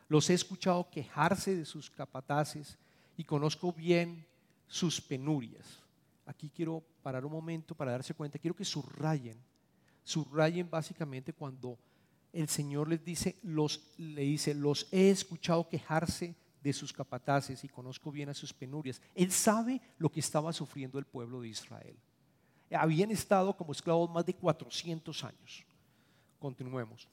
Los 0.10 0.30
he 0.30 0.36
escuchado 0.36 0.88
quejarse 0.92 1.56
de 1.56 1.66
sus 1.66 1.90
capataces 1.90 2.78
y 3.18 3.24
conozco 3.24 3.74
bien 3.74 4.24
sus 4.68 5.02
penurias 5.02 5.82
aquí 6.28 6.50
quiero 6.50 6.84
parar 7.02 7.26
un 7.26 7.32
momento 7.32 7.76
para 7.76 7.92
darse 7.92 8.14
cuenta, 8.14 8.40
quiero 8.40 8.56
que 8.56 8.66
subrayen, 8.66 9.38
subrayen 10.04 10.70
básicamente 10.70 11.34
cuando 11.34 11.78
el 12.34 12.50
Señor 12.50 12.90
les 12.90 13.04
dice, 13.04 13.38
los, 13.44 13.94
le 13.98 14.22
dice, 14.22 14.54
los 14.54 14.88
he 14.92 15.10
escuchado 15.10 15.68
quejarse 15.70 16.36
de 16.66 16.74
sus 16.74 16.92
capataces 16.92 17.64
y 17.64 17.70
conozco 17.70 18.12
bien 18.12 18.30
a 18.30 18.34
sus 18.34 18.52
penurias. 18.52 19.00
Él 19.14 19.32
sabe 19.32 19.80
lo 20.00 20.12
que 20.12 20.20
estaba 20.20 20.52
sufriendo 20.52 20.98
el 20.98 21.06
pueblo 21.06 21.42
de 21.42 21.50
Israel. 21.50 21.96
Habían 22.72 23.12
estado 23.12 23.56
como 23.56 23.72
esclavos 23.72 24.10
más 24.10 24.26
de 24.26 24.34
400 24.34 25.24
años. 25.24 25.64
Continuemos. 26.40 27.08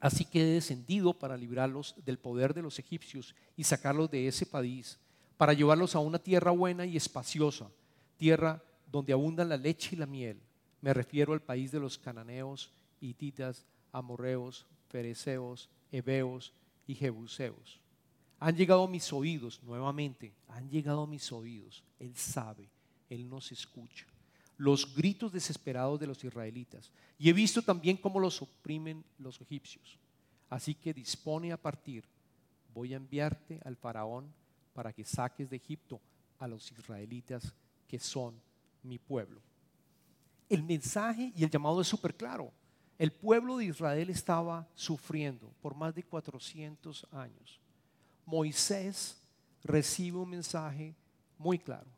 Así 0.00 0.24
que 0.24 0.42
he 0.42 0.54
descendido 0.54 1.14
para 1.14 1.36
librarlos 1.36 1.94
del 2.04 2.18
poder 2.18 2.52
de 2.52 2.62
los 2.62 2.78
egipcios 2.80 3.36
y 3.56 3.62
sacarlos 3.62 4.10
de 4.10 4.26
ese 4.26 4.44
país, 4.44 4.98
para 5.36 5.52
llevarlos 5.52 5.94
a 5.94 6.00
una 6.00 6.18
tierra 6.18 6.50
buena 6.50 6.84
y 6.84 6.96
espaciosa 6.96 7.70
tierra 8.16 8.62
donde 8.90 9.12
abundan 9.12 9.48
la 9.48 9.56
leche 9.56 9.94
y 9.94 9.98
la 9.98 10.06
miel. 10.06 10.40
Me 10.80 10.92
refiero 10.92 11.32
al 11.32 11.42
país 11.42 11.70
de 11.70 11.80
los 11.80 11.98
cananeos, 11.98 12.72
hititas, 13.00 13.64
amorreos, 13.92 14.66
fereceos, 14.88 15.68
heveos 15.92 16.52
y 16.86 16.94
jebuseos. 16.94 17.80
Han 18.38 18.56
llegado 18.56 18.84
a 18.84 18.88
mis 18.88 19.12
oídos, 19.12 19.62
nuevamente, 19.62 20.34
han 20.48 20.68
llegado 20.68 21.02
a 21.02 21.06
mis 21.06 21.32
oídos. 21.32 21.82
Él 21.98 22.14
sabe, 22.16 22.68
Él 23.08 23.28
nos 23.28 23.50
escucha. 23.52 24.06
Los 24.58 24.94
gritos 24.94 25.32
desesperados 25.32 26.00
de 26.00 26.06
los 26.06 26.22
israelitas. 26.22 26.90
Y 27.18 27.28
he 27.28 27.32
visto 27.32 27.62
también 27.62 27.96
cómo 27.96 28.20
los 28.20 28.40
oprimen 28.42 29.04
los 29.18 29.40
egipcios. 29.40 29.98
Así 30.48 30.74
que 30.74 30.94
dispone 30.94 31.52
a 31.52 31.56
partir. 31.56 32.04
Voy 32.72 32.92
a 32.92 32.96
enviarte 32.96 33.60
al 33.64 33.76
faraón 33.76 34.32
para 34.72 34.92
que 34.92 35.04
saques 35.04 35.48
de 35.48 35.56
Egipto 35.56 36.00
a 36.38 36.46
los 36.46 36.70
israelitas 36.72 37.54
que 37.88 37.98
son 37.98 38.40
mi 38.82 38.98
pueblo. 38.98 39.40
El 40.48 40.62
mensaje 40.62 41.32
y 41.34 41.42
el 41.42 41.50
llamado 41.50 41.80
es 41.80 41.88
súper 41.88 42.14
claro. 42.14 42.52
El 42.98 43.12
pueblo 43.12 43.56
de 43.56 43.66
Israel 43.66 44.10
estaba 44.10 44.68
sufriendo 44.74 45.52
por 45.60 45.74
más 45.74 45.94
de 45.94 46.02
400 46.02 47.06
años. 47.12 47.60
Moisés 48.26 49.16
recibe 49.62 50.18
un 50.18 50.28
mensaje 50.28 50.94
muy 51.38 51.58
claro. 51.58 51.88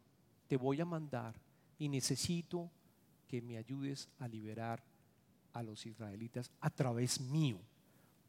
Te 0.47 0.57
voy 0.57 0.81
a 0.81 0.85
mandar 0.85 1.35
y 1.79 1.89
necesito 1.89 2.71
que 3.27 3.41
me 3.43 3.57
ayudes 3.57 4.09
a 4.19 4.29
liberar 4.29 4.83
a 5.53 5.63
los 5.63 5.85
israelitas 5.87 6.51
a 6.61 6.71
través 6.71 7.21
mío. 7.21 7.59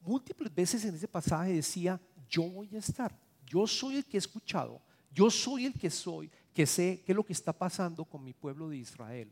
Múltiples 0.01 0.53
veces 0.53 0.85
en 0.85 0.95
ese 0.95 1.07
pasaje 1.07 1.53
decía, 1.53 1.99
yo 2.29 2.43
voy 2.43 2.73
a 2.73 2.79
estar, 2.79 3.15
yo 3.45 3.67
soy 3.67 3.97
el 3.97 4.05
que 4.05 4.17
he 4.17 4.19
escuchado, 4.19 4.81
yo 5.13 5.29
soy 5.29 5.65
el 5.65 5.73
que 5.73 5.89
soy, 5.89 6.31
que 6.53 6.65
sé 6.65 7.03
qué 7.05 7.11
es 7.11 7.15
lo 7.15 7.23
que 7.23 7.33
está 7.33 7.51
pasando 7.51 8.05
con 8.05 8.23
mi 8.23 8.33
pueblo 8.33 8.69
de 8.69 8.77
Israel. 8.77 9.29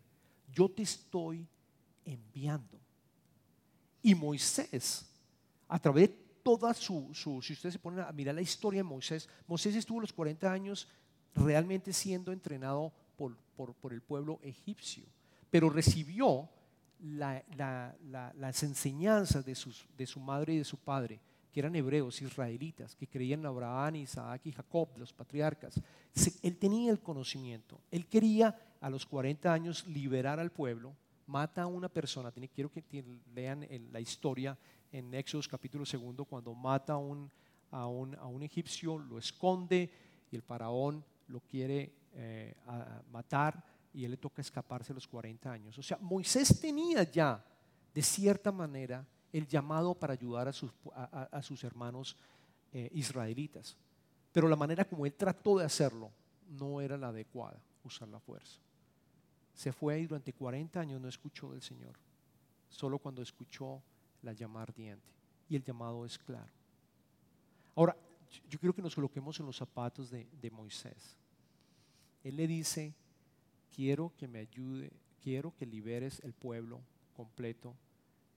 Yo 0.54 0.70
te 0.70 0.84
estoy 0.84 1.48
enviando. 2.04 2.80
Y 4.02 4.16
Moisés, 4.16 5.06
a 5.68 5.80
través 5.80 6.10
de 6.10 6.27
toda 6.48 6.74
su, 6.74 7.10
si 7.14 7.52
ustedes 7.52 7.74
se 7.74 7.80
ponen 7.80 8.00
a 8.00 8.12
mirar 8.14 8.34
la 8.34 8.42
historia 8.42 8.80
de 8.80 8.86
Moisés, 8.86 9.28
Moisés 9.48 9.76
estuvo 9.76 10.00
los 10.00 10.14
40 10.14 10.50
años 10.50 10.88
realmente 11.36 11.92
siendo 11.92 12.32
entrenado 12.32 12.94
por, 13.18 13.36
el 13.92 14.02
pueblo 14.02 14.40
egipcio, 14.42 15.04
pero 15.52 15.70
recibió 15.70 16.48
las 17.02 18.64
enseñanzas 18.64 19.44
de, 19.44 19.58
de 19.98 20.08
su 20.08 20.20
madre 20.22 20.54
y 20.54 20.60
de 20.60 20.64
su 20.64 20.78
padre 20.78 21.20
que 21.52 21.60
eran 21.60 21.76
hebreos, 21.76 22.22
israelitas, 22.22 22.96
que 22.96 23.08
creían 23.08 23.42
en 23.42 23.48
Abraham, 23.48 23.98
Isaac 23.98 24.40
y 24.46 24.54
Jacob, 24.54 24.88
los 24.96 25.12
patriarcas. 25.12 25.82
Él 26.44 26.56
tenía 26.56 26.92
el 26.92 27.02
conocimiento. 27.02 27.82
Él 27.92 28.08
quería 28.08 28.58
a 28.80 28.90
los 28.90 29.06
40 29.06 29.52
años 29.52 29.86
liberar 29.86 30.40
al 30.40 30.54
pueblo, 30.54 30.96
mata 31.26 31.64
a 31.64 31.68
una 31.68 31.90
persona. 31.90 32.32
Quiero 32.32 32.72
que 32.72 32.86
lean 33.36 33.68
la 33.92 34.00
historia 34.00 34.58
en 34.92 35.14
Éxodo 35.14 35.42
capítulo 35.50 35.86
segundo, 35.86 36.26
cuando 36.26 36.54
mata 36.54 36.94
a 36.94 36.98
un, 36.98 37.30
a 37.72 37.88
un, 37.88 38.44
egipcio, 38.44 38.98
lo 38.98 39.18
esconde 39.18 39.92
y 40.32 40.36
el 40.36 40.42
faraón 40.42 41.04
lo 41.28 41.42
quiere 41.42 41.94
eh, 42.14 42.56
matar 43.12 43.64
y 43.94 44.06
él 44.06 44.12
le 44.12 44.18
toca 44.18 44.42
escaparse 44.42 44.94
a 44.94 44.96
los 44.96 45.08
40 45.08 45.52
años. 45.52 45.78
O 45.78 45.84
sea, 45.84 45.98
Moisés 46.02 46.60
tenía 46.60 47.04
ya, 47.04 47.44
de 47.94 48.02
cierta 48.02 48.52
manera, 48.52 49.06
el 49.32 49.48
llamado 49.48 49.94
para 49.94 50.14
ayudar 50.14 50.48
a 50.48 50.54
sus, 50.54 50.72
a, 50.94 51.42
sus 51.42 51.64
hermanos 51.64 52.16
eh, 52.72 52.90
israelitas. 52.94 53.78
Pero 54.32 54.48
la 54.48 54.56
manera 54.56 54.86
como 54.86 55.06
él 55.06 55.14
trató 55.14 55.58
de 55.58 55.66
hacerlo 55.66 56.12
no 56.50 56.80
era 56.80 56.98
la 56.98 57.10
adecuada, 57.10 57.60
usar 57.84 58.08
la 58.08 58.20
fuerza. 58.20 58.60
Se 59.54 59.74
fue 59.74 59.96
ahí 59.96 60.06
durante 60.06 60.34
40 60.34 60.80
años, 60.80 61.02
no 61.02 61.08
escuchó 61.08 61.52
del 61.52 61.62
Señor, 61.62 61.98
solo 62.70 63.00
cuando 63.00 63.22
escuchó 63.22 63.82
la 64.28 64.34
llamada 64.34 64.64
ardiente. 64.64 65.12
Y 65.50 65.56
el 65.56 65.64
llamado 65.64 66.06
es 66.06 66.18
claro. 66.18 66.52
Ahora, 67.76 67.96
yo 68.50 68.60
quiero 68.60 68.76
que 68.76 68.82
nos 68.82 68.94
coloquemos 68.94 69.40
en 69.40 69.46
los 69.46 69.56
zapatos 69.56 70.12
de, 70.12 70.28
de 70.42 70.52
Moisés. 70.52 71.16
Él 72.24 72.36
le 72.36 72.46
dice, 72.46 72.94
quiero 73.74 74.12
que 74.18 74.28
me 74.28 74.40
ayude, 74.40 74.92
quiero 75.24 75.56
que 75.56 75.66
liberes 75.66 76.20
el 76.24 76.34
pueblo 76.34 76.82
completo 77.16 77.76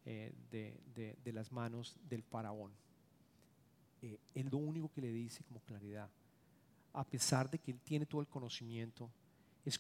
eh, 0.06 0.32
de, 0.50 1.32
las 1.32 1.52
manos 1.52 1.96
del 2.08 2.22
faraón. 2.22 2.72
Eh, 4.02 4.18
él 4.34 4.48
lo 4.50 4.58
único 4.58 4.90
que 4.90 5.00
le 5.00 5.12
dice 5.12 5.44
como 5.44 5.60
claridad, 5.60 6.08
a 6.92 7.04
pesar 7.04 7.50
de 7.50 7.58
que 7.58 7.70
él 7.70 7.80
tiene 7.80 8.06
todo 8.06 8.20
el 8.20 8.26
conocimiento, 8.26 9.10
es, 9.64 9.78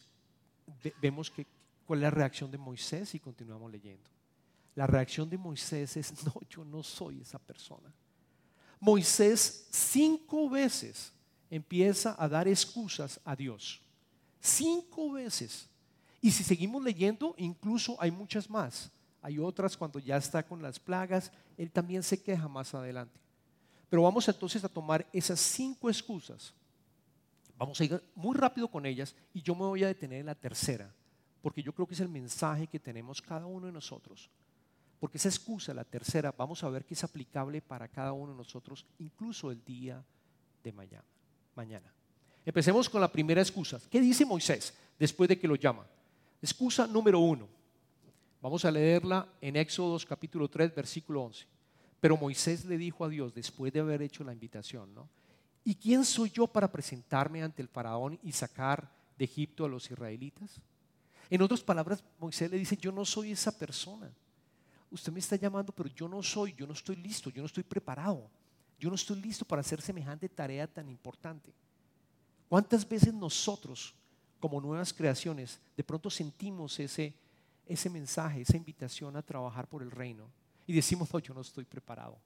vemos 1.00 1.30
que, 1.30 1.46
cuál 1.86 2.00
es 2.00 2.02
la 2.02 2.10
reacción 2.10 2.50
de 2.50 2.58
Moisés 2.58 3.14
y 3.14 3.20
continuamos 3.20 3.70
leyendo. 3.70 4.10
La 4.80 4.86
reacción 4.86 5.28
de 5.28 5.36
Moisés 5.36 5.94
es, 5.98 6.24
no, 6.24 6.32
yo 6.48 6.64
no 6.64 6.82
soy 6.82 7.20
esa 7.20 7.38
persona. 7.38 7.92
Moisés 8.80 9.66
cinco 9.70 10.48
veces 10.48 11.12
empieza 11.50 12.16
a 12.18 12.26
dar 12.26 12.48
excusas 12.48 13.20
a 13.22 13.36
Dios. 13.36 13.82
Cinco 14.40 15.12
veces. 15.12 15.68
Y 16.22 16.30
si 16.30 16.42
seguimos 16.42 16.82
leyendo, 16.82 17.34
incluso 17.36 17.94
hay 18.00 18.10
muchas 18.10 18.48
más. 18.48 18.90
Hay 19.20 19.38
otras 19.38 19.76
cuando 19.76 19.98
ya 19.98 20.16
está 20.16 20.42
con 20.42 20.62
las 20.62 20.80
plagas, 20.80 21.30
él 21.58 21.70
también 21.70 22.02
se 22.02 22.22
queja 22.22 22.48
más 22.48 22.72
adelante. 22.72 23.20
Pero 23.90 24.04
vamos 24.04 24.26
entonces 24.26 24.64
a 24.64 24.68
tomar 24.70 25.06
esas 25.12 25.40
cinco 25.40 25.90
excusas 25.90 26.54
Vamos 27.58 27.78
a 27.78 27.84
ir 27.84 28.02
muy 28.14 28.34
rápido 28.34 28.66
con 28.68 28.86
ellas 28.86 29.14
y 29.34 29.42
yo 29.42 29.54
me 29.54 29.66
voy 29.66 29.84
a 29.84 29.88
detener 29.88 30.20
en 30.20 30.26
la 30.26 30.34
tercera, 30.34 30.90
porque 31.42 31.62
yo 31.62 31.74
creo 31.74 31.86
que 31.86 31.92
es 31.92 32.00
el 32.00 32.08
mensaje 32.08 32.66
que 32.66 32.80
tenemos 32.80 33.20
cada 33.20 33.44
uno 33.44 33.66
de 33.66 33.72
nosotros. 33.72 34.30
Porque 35.00 35.16
esa 35.16 35.30
excusa, 35.30 35.72
la 35.72 35.84
tercera, 35.84 36.32
vamos 36.36 36.62
a 36.62 36.68
ver 36.68 36.84
que 36.84 36.92
es 36.94 37.02
aplicable 37.02 37.62
para 37.62 37.88
cada 37.88 38.12
uno 38.12 38.32
de 38.32 38.38
nosotros, 38.38 38.86
incluso 38.98 39.50
el 39.50 39.64
día 39.64 40.04
de 40.62 40.72
mañana. 40.72 41.04
mañana. 41.56 41.92
Empecemos 42.44 42.88
con 42.88 43.00
la 43.00 43.10
primera 43.10 43.40
excusa. 43.40 43.80
¿Qué 43.90 44.00
dice 44.00 44.26
Moisés 44.26 44.74
después 44.98 45.28
de 45.28 45.38
que 45.38 45.48
lo 45.48 45.56
llama? 45.56 45.86
Excusa 46.42 46.86
número 46.86 47.18
uno. 47.18 47.48
Vamos 48.42 48.64
a 48.64 48.70
leerla 48.70 49.26
en 49.40 49.56
Éxodo 49.56 49.98
capítulo 50.06 50.48
3, 50.48 50.74
versículo 50.74 51.22
11. 51.24 51.46
Pero 52.00 52.16
Moisés 52.16 52.64
le 52.64 52.78
dijo 52.78 53.04
a 53.04 53.08
Dios, 53.08 53.34
después 53.34 53.72
de 53.72 53.80
haber 53.80 54.02
hecho 54.02 54.24
la 54.24 54.32
invitación, 54.32 54.94
¿no? 54.94 55.08
¿Y 55.64 55.74
quién 55.74 56.04
soy 56.04 56.30
yo 56.30 56.46
para 56.46 56.72
presentarme 56.72 57.42
ante 57.42 57.60
el 57.60 57.68
faraón 57.68 58.18
y 58.22 58.32
sacar 58.32 58.90
de 59.18 59.24
Egipto 59.26 59.64
a 59.64 59.68
los 59.68 59.90
israelitas? 59.90 60.60
En 61.28 61.42
otras 61.42 61.60
palabras, 61.60 62.02
Moisés 62.18 62.50
le 62.50 62.58
dice, 62.58 62.76
yo 62.76 62.90
no 62.90 63.04
soy 63.04 63.32
esa 63.32 63.56
persona. 63.56 64.10
Usted 64.90 65.12
me 65.12 65.20
está 65.20 65.36
llamando, 65.36 65.72
pero 65.72 65.88
yo 65.88 66.08
no 66.08 66.22
soy, 66.22 66.52
yo 66.54 66.66
no 66.66 66.72
estoy 66.72 66.96
listo, 66.96 67.30
yo 67.30 67.42
no 67.42 67.46
estoy 67.46 67.62
preparado. 67.62 68.28
Yo 68.78 68.88
no 68.88 68.94
estoy 68.94 69.20
listo 69.20 69.44
para 69.44 69.60
hacer 69.60 69.80
semejante 69.82 70.28
tarea 70.28 70.66
tan 70.66 70.88
importante. 70.88 71.52
¿Cuántas 72.48 72.88
veces 72.88 73.12
nosotros, 73.12 73.94
como 74.40 74.60
nuevas 74.60 74.92
creaciones, 74.92 75.60
de 75.76 75.84
pronto 75.84 76.10
sentimos 76.10 76.80
ese, 76.80 77.14
ese 77.66 77.90
mensaje, 77.90 78.40
esa 78.40 78.56
invitación 78.56 79.16
a 79.16 79.22
trabajar 79.22 79.68
por 79.68 79.82
el 79.82 79.90
reino 79.90 80.28
y 80.66 80.72
decimos, 80.72 81.12
no, 81.12 81.18
yo 81.18 81.34
no 81.34 81.42
estoy 81.42 81.64
preparado, 81.64 82.18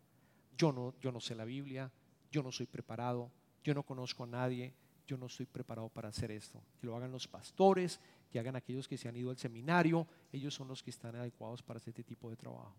yo 0.57 0.73
no, 0.73 0.95
yo 1.01 1.11
no 1.11 1.21
sé 1.21 1.35
la 1.35 1.45
Biblia, 1.45 1.91
yo 2.31 2.43
no 2.43 2.53
soy 2.53 2.67
preparado, 2.67 3.31
yo 3.63 3.75
no 3.75 3.83
conozco 3.83 4.25
a 4.25 4.27
nadie, 4.27 4.73
yo 5.07 5.17
no 5.17 5.27
estoy 5.27 5.47
preparado 5.47 5.89
para 5.89 6.09
hacer 6.09 6.31
esto. 6.31 6.63
Que 6.81 6.87
lo 6.87 6.97
hagan 6.97 7.13
los 7.13 7.27
pastores, 7.27 8.01
que 8.35 8.41
hagan 8.41 8.57
aquellos 8.57 8.89
que 8.89 8.99
se 8.99 9.09
han 9.09 9.17
ido 9.17 9.31
al 9.31 9.39
seminario, 9.39 10.09
ellos 10.33 10.53
son 10.53 10.67
los 10.67 10.83
que 10.83 10.91
están 10.91 11.15
adecuados 11.15 11.63
para 11.63 11.79
este 11.79 12.03
tipo 12.03 12.29
de 12.29 12.35
trabajo. 12.35 12.75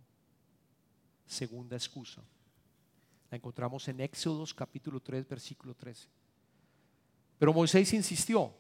Segunda 1.26 1.78
excusa. 1.78 2.22
La 3.32 3.38
encontramos 3.38 3.88
en 3.88 4.02
Éxodos 4.02 4.54
capítulo 4.54 5.00
3, 5.00 5.26
versículo 5.26 5.74
13. 5.74 6.10
Pero 7.40 7.54
Moisés 7.54 7.94
insistió, 7.94 8.54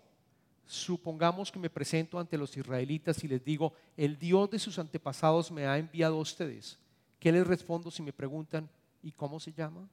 supongamos 0.66 1.52
que 1.52 1.60
me 1.60 1.70
presento 1.70 2.18
ante 2.18 2.38
los 2.38 2.56
israelitas 2.56 3.22
y 3.25 3.28
les 3.28 3.44
digo, 3.44 3.74
el 3.98 4.18
Dios 4.18 4.50
de 4.52 4.60
sus 4.60 4.80
antepasados 4.80 5.52
me 5.52 5.68
ha 5.68 5.78
enviado 5.78 6.16
a 6.16 6.22
ustedes. 6.22 6.80
¿Qué 7.20 7.30
les 7.30 7.46
respondo 7.46 7.92
si 7.92 8.04
me 8.04 8.14
preguntan, 8.14 8.70
¿y 9.04 9.12
cómo 9.12 9.42
se 9.42 9.52
llama? 9.52 9.86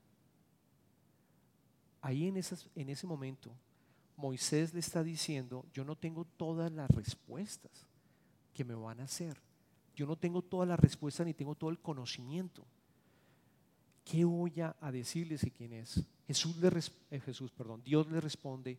Ahí 2.00 2.28
en, 2.28 2.36
en 2.36 2.88
ese 2.90 3.06
momento, 3.08 3.50
Moisés 4.16 4.72
le 4.72 4.80
está 4.80 5.02
diciendo, 5.02 5.66
yo 5.72 5.84
no 5.84 5.96
tengo 5.96 6.24
todas 6.24 6.70
las 6.70 6.90
respuestas 6.90 7.86
que 8.52 8.64
me 8.64 8.74
van 8.74 9.00
a 9.00 9.04
hacer. 9.04 9.40
Yo 9.94 10.06
no 10.06 10.16
tengo 10.16 10.42
todas 10.42 10.68
las 10.68 10.78
respuestas 10.78 11.26
ni 11.26 11.34
tengo 11.34 11.54
todo 11.54 11.70
el 11.70 11.78
conocimiento. 11.78 12.64
¿Qué 14.04 14.24
voy 14.24 14.54
a 14.60 14.92
decirles 14.92 15.44
y 15.44 15.50
quién 15.50 15.72
es? 15.74 16.02
Jesús, 16.26 16.56
le, 16.56 16.68
eh, 17.10 17.20
Jesús 17.20 17.50
perdón, 17.50 17.82
Dios 17.84 18.10
le 18.10 18.20
responde, 18.20 18.78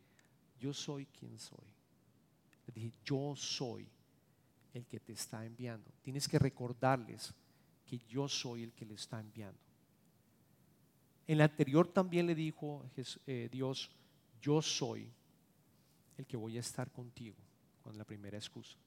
yo 0.59 0.73
soy 0.73 1.05
quien 1.05 1.37
soy. 1.37 1.67
Le 2.65 2.73
dije, 2.73 2.91
yo 3.03 3.35
soy 3.35 3.87
el 4.73 4.85
que 4.85 4.99
te 4.99 5.13
está 5.13 5.45
enviando. 5.45 5.91
Tienes 6.01 6.27
que 6.27 6.39
recordarles 6.39 7.33
que 7.85 7.99
yo 7.99 8.27
soy 8.27 8.63
el 8.63 8.73
que 8.73 8.85
le 8.85 8.95
está 8.95 9.19
enviando. 9.19 9.59
En 11.27 11.37
la 11.37 11.45
anterior 11.45 11.87
también 11.87 12.25
le 12.25 12.35
dijo 12.35 12.85
eh, 13.27 13.49
Dios, 13.51 13.91
yo 14.41 14.61
soy 14.61 15.09
el 16.17 16.25
que 16.25 16.37
voy 16.37 16.57
a 16.57 16.61
estar 16.61 16.91
contigo, 16.91 17.37
con 17.81 17.97
la 17.97 18.03
primera 18.03 18.37
excusa, 18.37 18.77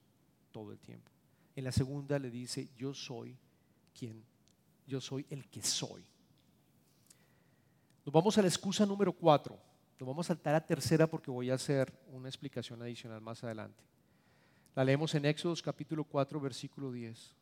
todo 0.51 0.71
el 0.71 0.79
tiempo. 0.79 1.11
En 1.55 1.63
la 1.63 1.71
segunda 1.71 2.19
le 2.19 2.29
dice, 2.29 2.69
yo 2.77 2.93
soy 2.93 3.37
quien, 3.97 4.23
yo 4.85 5.01
soy 5.01 5.25
el 5.29 5.47
que 5.47 5.61
soy. 5.61 6.05
Nos 8.05 8.13
vamos 8.13 8.37
a 8.37 8.41
la 8.41 8.47
excusa 8.47 8.85
número 8.85 9.11
cuatro. 9.11 9.59
Nos 9.99 10.07
vamos 10.07 10.25
a 10.25 10.29
saltar 10.29 10.55
a 10.55 10.65
tercera 10.65 11.07
porque 11.07 11.31
voy 11.31 11.49
a 11.49 11.55
hacer 11.55 11.91
una 12.11 12.29
explicación 12.29 12.81
adicional 12.81 13.19
más 13.19 13.43
adelante. 13.43 13.83
La 14.75 14.83
leemos 14.83 15.15
en 15.15 15.25
Éxodos 15.25 15.61
capítulo 15.61 16.03
4, 16.03 16.39
versículo 16.39 16.91
10. 16.91 17.35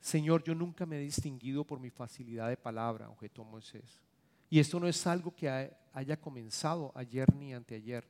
Señor, 0.00 0.44
yo 0.44 0.54
nunca 0.54 0.86
me 0.86 0.96
he 0.96 1.00
distinguido 1.00 1.64
por 1.64 1.80
mi 1.80 1.90
facilidad 1.90 2.48
de 2.48 2.56
palabra, 2.56 3.10
objetó 3.10 3.42
Moisés. 3.42 4.00
Y 4.48 4.60
esto 4.60 4.78
no 4.78 4.86
es 4.86 5.04
algo 5.06 5.34
que 5.34 5.50
haya 5.92 6.16
comenzado 6.20 6.92
ayer 6.94 7.34
ni 7.34 7.52
anteayer, 7.52 8.06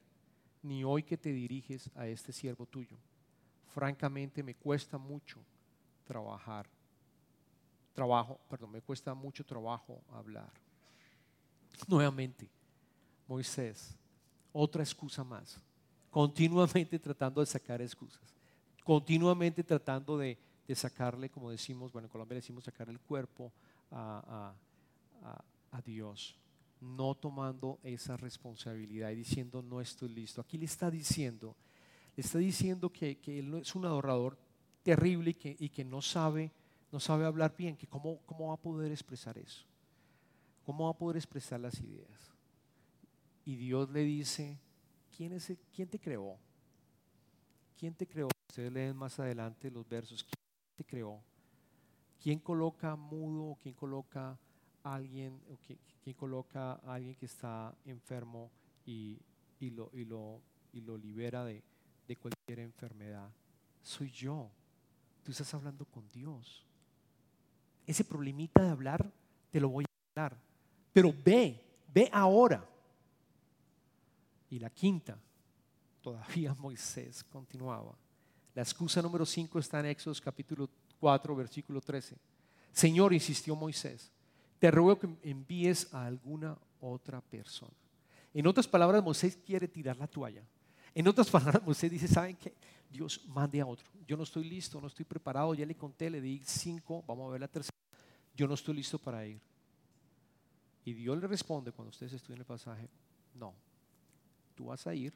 ni 0.62 0.84
hoy 0.84 1.02
que 1.02 1.16
te 1.16 1.32
diriges 1.32 1.90
a 1.94 2.06
este 2.06 2.32
siervo 2.32 2.66
tuyo. 2.66 2.96
Francamente 3.68 4.42
me 4.42 4.54
cuesta 4.54 4.98
mucho 4.98 5.38
trabajar. 6.04 6.66
Trabajo, 7.94 8.38
perdón, 8.48 8.72
me 8.72 8.80
cuesta 8.80 9.14
mucho 9.14 9.44
trabajo 9.44 10.00
hablar. 10.12 10.50
Nuevamente, 11.86 12.48
Moisés, 13.26 13.96
otra 14.52 14.82
excusa 14.82 15.22
más, 15.22 15.60
continuamente 16.10 16.98
tratando 16.98 17.40
de 17.40 17.46
sacar 17.46 17.80
excusas, 17.82 18.34
continuamente 18.84 19.62
tratando 19.62 20.16
de, 20.18 20.38
sacarle, 20.74 21.30
como 21.30 21.50
decimos, 21.50 21.92
bueno, 21.92 22.06
en 22.06 22.12
Colombia 22.12 22.36
decimos 22.36 22.64
sacar 22.64 22.88
el 22.88 23.00
cuerpo 23.00 23.52
a, 23.90 24.52
Dios, 25.84 26.36
no 26.80 27.14
tomando 27.14 27.78
esa 27.82 28.16
responsabilidad 28.16 29.10
y 29.10 29.16
diciendo 29.16 29.62
no 29.62 29.80
estoy 29.80 30.08
listo. 30.10 30.40
Aquí 30.40 30.58
le 30.58 30.66
está 30.66 30.90
diciendo, 30.90 31.56
le 32.16 32.22
está 32.22 32.38
diciendo 32.38 32.90
que, 32.90 33.18
él 33.26 33.54
es 33.54 33.74
un 33.74 33.84
adorador 33.84 34.38
terrible 34.82 35.30
y 35.30 35.34
que, 35.34 35.56
y 35.58 35.68
que 35.68 35.84
no 35.84 36.02
sabe, 36.02 36.52
no 36.92 37.00
sabe 37.00 37.24
hablar 37.24 37.54
bien, 37.56 37.76
que 37.76 37.86
cómo, 37.86 38.20
cómo 38.26 38.48
va 38.48 38.54
a 38.54 38.58
poder 38.58 38.90
expresar 38.92 39.38
eso. 39.38 39.64
¿Cómo 40.64 40.84
va 40.84 40.90
a 40.90 40.98
poder 40.98 41.16
expresar 41.16 41.60
las 41.60 41.80
ideas? 41.80 42.34
Y 43.44 43.56
Dios 43.56 43.88
le 43.90 44.02
dice, 44.04 44.58
¿quién, 45.16 45.32
es 45.32 45.52
¿quién 45.72 45.88
te 45.88 45.98
creó? 45.98 46.36
¿Quién 47.78 47.94
te 47.94 48.06
creó? 48.06 48.28
Ustedes 48.50 48.72
leen 48.72 48.96
más 48.96 49.18
adelante 49.18 49.70
los 49.70 49.88
versos. 49.88 50.22
¿Quién 50.22 50.44
te 50.76 50.84
creó? 50.84 51.22
¿Quién 52.20 52.40
coloca 52.40 52.96
mudo 52.96 53.56
quién 53.62 53.74
coloca 53.74 54.38
alguien, 54.94 55.40
coloca 56.16 56.72
a 56.72 56.94
alguien 56.94 57.14
que 57.14 57.26
está 57.26 57.74
enfermo 57.84 58.50
y, 58.86 59.18
lo, 59.60 59.90
y, 59.92 60.04
lo, 60.04 60.40
y 60.72 60.80
lo 60.80 60.96
libera 60.96 61.44
de, 61.44 61.62
de 62.06 62.16
cualquier 62.16 62.60
enfermedad? 62.60 63.30
Soy 63.82 64.10
yo. 64.10 64.50
Tú 65.22 65.32
estás 65.32 65.52
hablando 65.54 65.84
con 65.84 66.08
Dios. 66.08 66.64
Ese 67.86 68.04
problemita 68.04 68.62
de 68.62 68.70
hablar, 68.70 69.10
te 69.50 69.60
lo 69.60 69.68
voy 69.68 69.84
a 69.84 70.20
hablar 70.22 70.48
pero 70.98 71.14
ve, 71.24 71.64
ve 71.94 72.10
ahora. 72.12 72.68
Y 74.50 74.58
la 74.58 74.68
quinta, 74.68 75.16
todavía 76.00 76.54
Moisés 76.58 77.22
continuaba. 77.22 77.96
La 78.52 78.62
excusa 78.62 79.00
número 79.00 79.24
5 79.24 79.60
está 79.60 79.78
en 79.78 79.86
Éxodo 79.86 80.14
capítulo 80.20 80.68
4, 80.98 81.36
versículo 81.36 81.80
13. 81.80 82.16
Señor, 82.72 83.12
insistió 83.12 83.54
Moisés, 83.54 84.10
te 84.58 84.70
ruego 84.70 84.98
que 84.98 85.08
envíes 85.22 85.92
a 85.92 86.06
alguna 86.06 86.56
otra 86.80 87.20
persona. 87.20 87.72
En 88.34 88.46
otras 88.46 88.68
palabras, 88.68 89.02
Moisés 89.02 89.36
quiere 89.36 89.68
tirar 89.68 89.96
la 89.96 90.06
toalla. 90.06 90.42
En 90.94 91.06
otras 91.08 91.30
palabras, 91.30 91.62
Moisés 91.62 91.90
dice, 91.90 92.08
¿saben 92.08 92.36
qué? 92.36 92.54
Dios 92.90 93.20
mande 93.28 93.60
a 93.60 93.66
otro. 93.66 93.86
Yo 94.06 94.16
no 94.16 94.22
estoy 94.22 94.44
listo, 94.44 94.80
no 94.80 94.86
estoy 94.86 95.04
preparado, 95.04 95.54
ya 95.54 95.66
le 95.66 95.74
conté, 95.74 96.08
le 96.10 96.20
di 96.20 96.40
cinco, 96.44 97.04
vamos 97.06 97.28
a 97.28 97.32
ver 97.32 97.40
la 97.40 97.48
tercera. 97.48 97.76
Yo 98.34 98.46
no 98.46 98.54
estoy 98.54 98.76
listo 98.76 98.98
para 98.98 99.26
ir. 99.26 99.40
Y 100.84 100.94
Dios 100.94 101.18
le 101.18 101.26
responde 101.26 101.72
cuando 101.72 101.90
ustedes 101.90 102.14
estudien 102.14 102.40
el 102.40 102.46
pasaje, 102.46 102.88
no, 103.34 103.54
tú 104.54 104.66
vas 104.66 104.86
a 104.86 104.94
ir, 104.94 105.12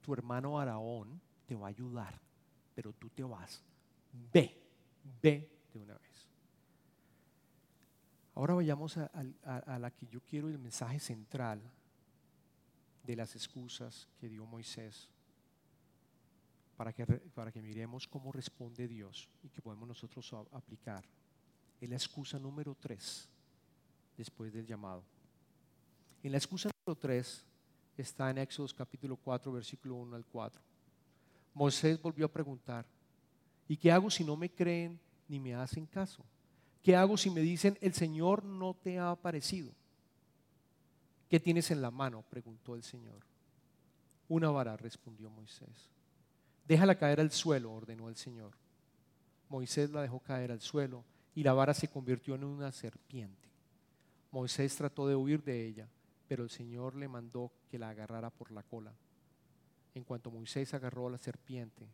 tu 0.00 0.12
hermano 0.12 0.58
Araón 0.58 1.20
te 1.46 1.54
va 1.54 1.66
a 1.66 1.70
ayudar, 1.70 2.18
pero 2.74 2.92
tú 2.92 3.08
te 3.10 3.22
vas. 3.22 3.62
Ve, 4.32 4.60
ve 5.22 5.48
de 5.72 5.78
una 5.78 5.94
vez. 5.94 6.07
Ahora 8.38 8.54
vayamos 8.54 8.96
a, 8.96 9.78
la 9.80 9.90
que 9.90 10.06
yo 10.06 10.20
quiero 10.20 10.48
el 10.48 10.60
mensaje 10.60 11.00
central 11.00 11.60
de 13.02 13.16
las 13.16 13.34
excusas 13.34 14.06
que 14.16 14.28
dio 14.28 14.46
Moisés 14.46 15.08
para 16.76 16.92
que, 16.92 17.04
para 17.04 17.50
que 17.50 17.60
miremos 17.60 18.06
cómo 18.06 18.30
responde 18.30 18.86
Dios 18.86 19.28
y 19.42 19.48
que 19.48 19.60
podemos 19.60 19.88
nosotros 19.88 20.32
aplicar. 20.52 21.04
Es 21.80 21.90
la 21.90 21.96
excusa 21.96 22.38
número 22.38 22.76
tres 22.76 23.28
después 24.16 24.52
del 24.52 24.66
llamado. 24.68 25.02
En 26.22 26.30
la 26.30 26.38
excusa 26.38 26.70
número 26.86 26.96
3 26.96 27.44
está 27.96 28.30
en 28.30 28.38
Éxodo 28.38 28.68
capítulo 28.76 29.16
4, 29.16 29.50
versículo 29.50 29.96
1 29.96 30.14
al 30.14 30.24
4. 30.24 30.62
Moisés 31.54 32.00
volvió 32.00 32.26
a 32.26 32.32
preguntar, 32.32 32.86
¿y 33.66 33.76
qué 33.76 33.90
hago 33.90 34.08
si 34.08 34.22
no 34.22 34.36
me 34.36 34.48
creen 34.48 34.96
ni 35.26 35.40
me 35.40 35.56
hacen 35.56 35.86
caso? 35.86 36.24
¿Qué 36.82 36.96
hago 36.96 37.16
si 37.16 37.30
me 37.30 37.40
dicen, 37.40 37.76
el 37.80 37.94
Señor 37.94 38.44
no 38.44 38.74
te 38.74 38.98
ha 38.98 39.10
aparecido? 39.10 39.72
¿Qué 41.28 41.40
tienes 41.40 41.70
en 41.70 41.82
la 41.82 41.90
mano? 41.90 42.24
preguntó 42.30 42.74
el 42.74 42.82
Señor. 42.82 43.26
Una 44.28 44.50
vara, 44.50 44.76
respondió 44.76 45.30
Moisés. 45.30 45.90
Déjala 46.66 46.98
caer 46.98 47.20
al 47.20 47.30
suelo, 47.30 47.72
ordenó 47.72 48.08
el 48.08 48.16
Señor. 48.16 48.52
Moisés 49.48 49.90
la 49.90 50.02
dejó 50.02 50.20
caer 50.20 50.52
al 50.52 50.60
suelo 50.60 51.04
y 51.34 51.42
la 51.42 51.52
vara 51.54 51.72
se 51.72 51.88
convirtió 51.88 52.34
en 52.34 52.44
una 52.44 52.72
serpiente. 52.72 53.48
Moisés 54.30 54.76
trató 54.76 55.06
de 55.06 55.16
huir 55.16 55.42
de 55.42 55.66
ella, 55.66 55.88
pero 56.26 56.42
el 56.42 56.50
Señor 56.50 56.94
le 56.94 57.08
mandó 57.08 57.50
que 57.70 57.78
la 57.78 57.88
agarrara 57.88 58.30
por 58.30 58.50
la 58.50 58.62
cola. 58.62 58.92
En 59.94 60.04
cuanto 60.04 60.30
Moisés 60.30 60.74
agarró 60.74 61.08
a 61.08 61.10
la 61.10 61.18
serpiente, 61.18 61.88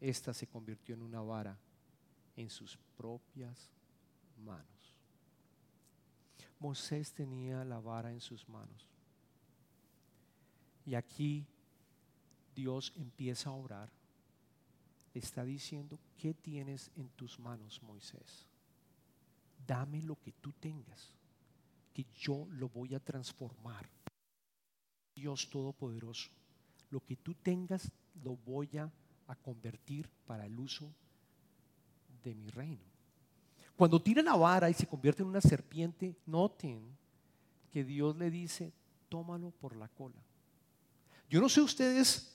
ésta 0.00 0.34
se 0.34 0.48
convirtió 0.48 0.94
en 0.96 1.02
una 1.02 1.20
vara 1.20 1.56
en 2.36 2.50
sus 2.50 2.76
propias 2.96 3.70
manos. 4.38 4.98
Moisés 6.58 7.12
tenía 7.12 7.64
la 7.64 7.80
vara 7.80 8.12
en 8.12 8.20
sus 8.20 8.48
manos. 8.48 8.88
Y 10.86 10.94
aquí 10.94 11.46
Dios 12.54 12.92
empieza 12.96 13.50
a 13.50 13.54
orar. 13.54 13.90
Está 15.14 15.44
diciendo, 15.44 15.98
¿qué 16.16 16.34
tienes 16.34 16.90
en 16.96 17.08
tus 17.10 17.38
manos, 17.38 17.82
Moisés? 17.82 18.46
Dame 19.66 20.02
lo 20.02 20.20
que 20.20 20.32
tú 20.32 20.52
tengas, 20.52 21.12
que 21.92 22.06
yo 22.14 22.46
lo 22.50 22.68
voy 22.68 22.94
a 22.94 23.00
transformar. 23.00 23.88
Dios 25.14 25.50
Todopoderoso, 25.50 26.30
lo 26.90 27.00
que 27.00 27.16
tú 27.16 27.34
tengas 27.34 27.90
lo 28.22 28.36
voy 28.36 28.76
a, 28.78 28.90
a 29.26 29.34
convertir 29.34 30.08
para 30.26 30.46
el 30.46 30.58
uso 30.58 30.90
de 32.22 32.34
mi 32.34 32.48
reino. 32.48 32.91
Cuando 33.82 34.00
tira 34.00 34.22
la 34.22 34.36
vara 34.36 34.70
y 34.70 34.74
se 34.74 34.86
convierte 34.86 35.24
en 35.24 35.28
una 35.28 35.40
serpiente, 35.40 36.14
noten 36.26 36.80
que 37.72 37.82
Dios 37.82 38.16
le 38.16 38.30
dice, 38.30 38.72
tómalo 39.08 39.50
por 39.50 39.74
la 39.74 39.88
cola. 39.88 40.22
Yo 41.28 41.40
no 41.40 41.48
sé 41.48 41.60
ustedes 41.60 42.32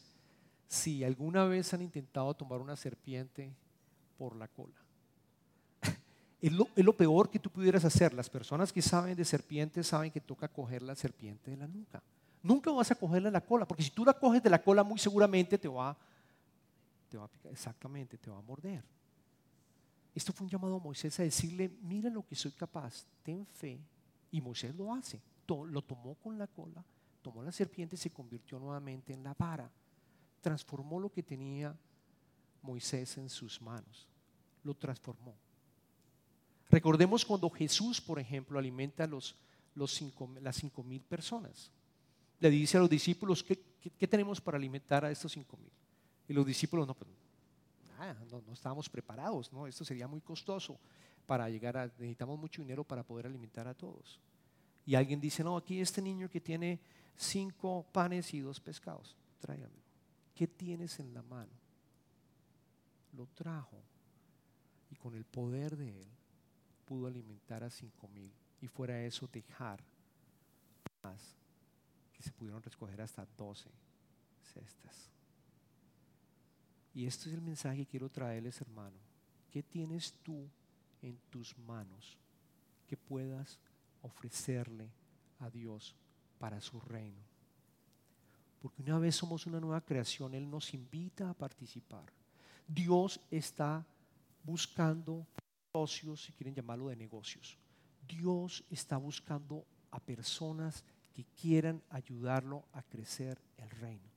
si 0.67 1.05
alguna 1.05 1.45
vez 1.45 1.73
han 1.73 1.81
intentado 1.81 2.33
tomar 2.33 2.59
una 2.59 2.75
serpiente 2.75 3.55
por 4.17 4.35
la 4.35 4.49
cola. 4.49 4.75
Es 6.41 6.51
lo, 6.51 6.97
peor 6.97 7.29
que 7.29 7.39
tú 7.39 7.49
pudieras 7.49 7.85
hacer. 7.85 8.13
Las 8.13 8.29
personas 8.29 8.73
que 8.73 8.81
saben 8.81 9.15
de 9.15 9.23
serpientes 9.23 9.87
saben 9.87 10.11
que 10.11 10.19
toca 10.19 10.49
coger 10.49 10.81
la 10.81 10.95
serpiente 10.95 11.51
de 11.51 11.55
la 11.55 11.67
nuca. 11.69 12.03
Nunca 12.43 12.71
vas 12.71 12.91
a 12.91 12.95
cogerla 12.95 13.29
de 13.29 13.31
la 13.31 13.45
cola, 13.45 13.65
porque 13.65 13.83
si 13.83 13.91
tú 13.91 14.03
la 14.03 14.11
coges 14.11 14.43
de 14.43 14.49
la 14.49 14.61
cola 14.61 14.83
muy 14.83 14.99
seguramente 14.99 15.57
te 15.57 15.69
va, 15.69 15.95
te 17.07 17.17
va 17.17 17.23
a 17.23 17.29
picar, 17.29 17.53
exactamente, 17.53 18.17
te 18.17 18.29
va 18.29 18.37
a 18.37 18.41
morder. 18.41 18.96
Esto 20.17 20.33
fue 20.33 20.45
un 20.45 20.49
llamado 20.49 20.77
a 20.77 20.79
Moisés 20.79 21.19
a 21.19 21.23
decirle, 21.23 21.69
mira 21.83 22.09
lo 22.09 22.25
que 22.25 22.33
soy 22.33 22.51
capaz, 22.51 23.05
ten 23.21 23.45
fe. 23.45 23.79
Y 24.31 24.41
Moisés 24.41 24.73
lo 24.73 24.91
hace. 24.91 25.21
Lo 25.47 25.79
tomó 25.83 26.15
con 26.15 26.39
la 26.39 26.47
cola, 26.47 26.83
tomó 27.21 27.43
la 27.43 27.51
serpiente 27.51 27.95
y 27.95 27.99
se 27.99 28.09
convirtió 28.09 28.57
nuevamente 28.57 29.13
en 29.13 29.23
la 29.23 29.35
vara. 29.35 29.69
Transformó 30.41 30.99
lo 30.99 31.11
que 31.11 31.21
tenía 31.21 31.77
Moisés 32.63 33.15
en 33.19 33.29
sus 33.29 33.61
manos. 33.61 34.07
Lo 34.63 34.73
transformó. 34.73 35.35
Recordemos 36.71 37.23
cuando 37.23 37.47
Jesús, 37.51 38.01
por 38.01 38.17
ejemplo, 38.17 38.57
alimenta 38.57 39.03
a 39.03 39.07
los, 39.07 39.35
los 39.75 40.01
las 40.41 40.55
cinco 40.55 40.81
mil 40.81 41.01
personas. 41.01 41.69
Le 42.39 42.49
dice 42.49 42.77
a 42.77 42.79
los 42.79 42.89
discípulos, 42.89 43.43
¿qué, 43.43 43.61
qué, 43.99 44.07
tenemos 44.07 44.41
para 44.41 44.57
alimentar 44.57 45.05
a 45.05 45.11
estos 45.11 45.31
cinco 45.31 45.57
mil? 45.57 45.71
Y 46.27 46.33
los 46.33 46.43
discípulos, 46.43 46.87
no, 46.87 46.95
pues, 46.95 47.07
no, 48.29 48.53
estábamos 48.53 48.89
preparados. 48.89 49.51
Esto 49.67 49.83
sería 49.85 50.07
muy 50.07 50.21
costoso 50.21 50.79
para 51.25 51.49
llegar 51.49 51.77
a, 51.77 51.85
necesitamos 51.85 52.39
mucho 52.39 52.61
dinero 52.61 52.83
para 52.83 53.03
poder 53.03 53.25
alimentar 53.25 53.67
a 53.67 53.73
todos. 53.73 54.19
Y 54.85 54.95
alguien 54.95 55.19
dice, 55.19 55.43
no, 55.43 55.57
aquí 55.57 55.81
este 55.81 56.01
niño 56.01 56.29
que 56.29 56.39
tiene 56.39 56.79
cinco 57.15 57.85
panes 57.91 58.33
y 58.33 58.39
dos 58.39 58.59
pescados, 58.59 59.15
tráigamelo. 59.39 59.83
¿Qué 60.33 60.47
tienes 60.47 60.99
en 60.99 61.13
la 61.13 61.21
mano? 61.23 61.51
Lo 63.13 63.25
trajo 63.27 63.81
y 64.89 64.95
con 64.95 65.15
el 65.15 65.25
poder 65.25 65.75
de 65.75 66.01
él 66.01 66.07
pudo 66.85 67.07
alimentar 67.07 67.63
a 67.63 67.69
cinco 67.69 68.07
mil 68.07 68.31
y 68.61 68.67
fuera 68.67 69.03
eso 69.03 69.27
dejar 69.27 69.83
más 71.03 71.35
que 72.13 72.23
se 72.23 72.31
pudieron 72.31 72.61
recoger 72.61 73.01
hasta 73.01 73.27
doce 73.37 73.69
cestas. 74.53 75.16
Y 76.97 77.05
este 77.05 77.29
es 77.29 77.35
el 77.35 77.41
mensaje 77.41 77.77
que 77.77 77.85
quiero 77.85 78.09
traerles, 78.09 78.59
hermano. 78.59 78.97
¿Qué 79.51 79.61
tienes 79.61 80.13
tú 80.23 80.49
en 81.03 81.15
tus 81.29 81.55
manos 81.59 82.17
que 82.87 82.97
puedas 82.97 83.59
ofrecerle 84.01 84.89
a 85.37 85.47
Dios 85.47 85.93
para 86.39 86.59
su 86.59 86.79
reino? 86.79 87.21
Porque 88.59 88.81
una 88.81 88.97
vez 88.97 89.15
somos 89.15 89.45
una 89.45 89.59
nueva 89.59 89.81
creación, 89.81 90.33
Él 90.33 90.49
nos 90.49 90.73
invita 90.73 91.29
a 91.29 91.35
participar. 91.35 92.11
Dios 92.67 93.19
está 93.29 93.85
buscando 94.43 95.27
socios, 95.71 96.23
si 96.23 96.33
quieren 96.33 96.55
llamarlo 96.55 96.87
de 96.87 96.95
negocios. 96.95 97.59
Dios 98.07 98.63
está 98.71 98.97
buscando 98.97 99.67
a 99.91 99.99
personas 99.99 100.83
que 101.13 101.25
quieran 101.39 101.79
ayudarlo 101.91 102.65
a 102.73 102.81
crecer 102.81 103.39
el 103.57 103.69
reino. 103.69 104.16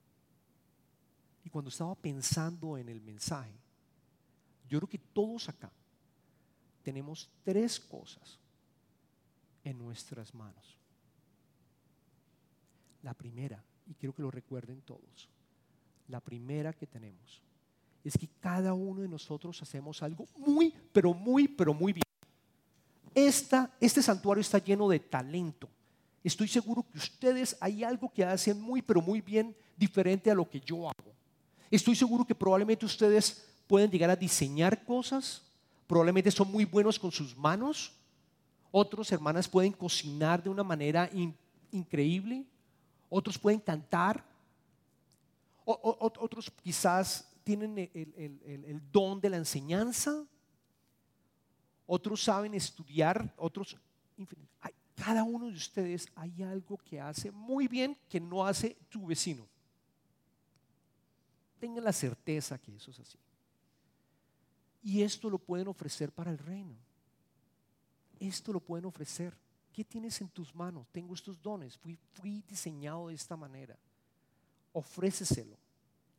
Y 1.44 1.50
cuando 1.50 1.70
estaba 1.70 1.94
pensando 1.94 2.76
en 2.76 2.88
el 2.88 3.00
mensaje, 3.00 3.52
yo 4.68 4.78
creo 4.78 4.88
que 4.88 4.98
todos 4.98 5.48
acá 5.48 5.70
tenemos 6.82 7.28
tres 7.44 7.80
cosas 7.80 8.38
en 9.64 9.78
nuestras 9.78 10.34
manos. 10.34 10.78
La 13.02 13.14
primera, 13.14 13.62
y 13.86 13.94
quiero 13.94 14.14
que 14.14 14.22
lo 14.22 14.30
recuerden 14.30 14.82
todos, 14.82 15.28
la 16.08 16.20
primera 16.20 16.72
que 16.72 16.86
tenemos 16.86 17.42
es 18.04 18.16
que 18.16 18.28
cada 18.40 18.72
uno 18.74 19.02
de 19.02 19.08
nosotros 19.08 19.60
hacemos 19.62 20.02
algo 20.02 20.26
muy, 20.36 20.74
pero 20.92 21.12
muy, 21.12 21.48
pero 21.48 21.74
muy 21.74 21.92
bien. 21.92 22.04
Esta, 23.14 23.70
este 23.80 24.02
santuario 24.02 24.40
está 24.40 24.58
lleno 24.58 24.88
de 24.88 25.00
talento. 25.00 25.68
Estoy 26.22 26.48
seguro 26.48 26.84
que 26.90 26.98
ustedes 26.98 27.56
hay 27.60 27.82
algo 27.82 28.10
que 28.12 28.24
hacen 28.24 28.60
muy, 28.60 28.82
pero 28.82 29.00
muy 29.00 29.20
bien 29.20 29.54
diferente 29.76 30.30
a 30.30 30.34
lo 30.34 30.48
que 30.48 30.60
yo 30.60 30.88
hago. 30.88 31.12
Estoy 31.70 31.94
seguro 31.94 32.24
que 32.24 32.34
probablemente 32.34 32.84
ustedes 32.84 33.46
pueden 33.68 33.90
llegar 33.90 34.10
a 34.10 34.16
diseñar 34.16 34.84
cosas, 34.84 35.42
probablemente 35.86 36.30
son 36.30 36.50
muy 36.50 36.64
buenos 36.64 36.98
con 36.98 37.12
sus 37.12 37.36
manos, 37.36 37.92
otros 38.72 39.10
hermanas 39.12 39.48
pueden 39.48 39.72
cocinar 39.72 40.42
de 40.42 40.50
una 40.50 40.64
manera 40.64 41.08
increíble, 41.70 42.44
otros 43.08 43.38
pueden 43.38 43.60
cantar, 43.60 44.24
otros 45.64 46.50
quizás 46.62 47.28
tienen 47.44 47.78
el, 47.78 48.82
don 48.90 49.20
de 49.20 49.30
la 49.30 49.36
enseñanza, 49.36 50.24
otros 51.86 52.22
saben 52.22 52.54
estudiar, 52.54 53.32
otros... 53.36 53.76
cada 54.96 55.22
uno 55.22 55.46
de 55.46 55.54
ustedes 55.54 56.08
hay 56.16 56.42
algo 56.42 56.76
que 56.78 57.00
hace 57.00 57.30
muy 57.30 57.68
bien 57.68 57.96
que 58.08 58.20
no 58.20 58.44
hace 58.44 58.76
tu 58.88 59.06
vecino. 59.06 59.46
Tengan 61.60 61.84
la 61.84 61.92
certeza 61.92 62.58
que 62.58 62.74
eso 62.74 62.90
es 62.90 62.98
así. 63.00 63.18
Y 64.82 65.02
esto 65.02 65.28
lo 65.28 65.38
pueden 65.38 65.68
ofrecer 65.68 66.10
para 66.10 66.30
el 66.30 66.38
reino. 66.38 66.74
Esto 68.18 68.52
lo 68.52 68.60
pueden 68.60 68.86
ofrecer. 68.86 69.36
¿Qué 69.72 69.84
tienes 69.84 70.20
en 70.22 70.30
tus 70.30 70.54
manos? 70.54 70.86
Tengo 70.90 71.14
estos 71.14 71.40
dones. 71.40 71.78
Fui, 71.78 72.42
diseñado 72.48 73.08
de 73.08 73.14
esta 73.14 73.36
manera. 73.36 73.78
Ofréceselo. 74.72 75.58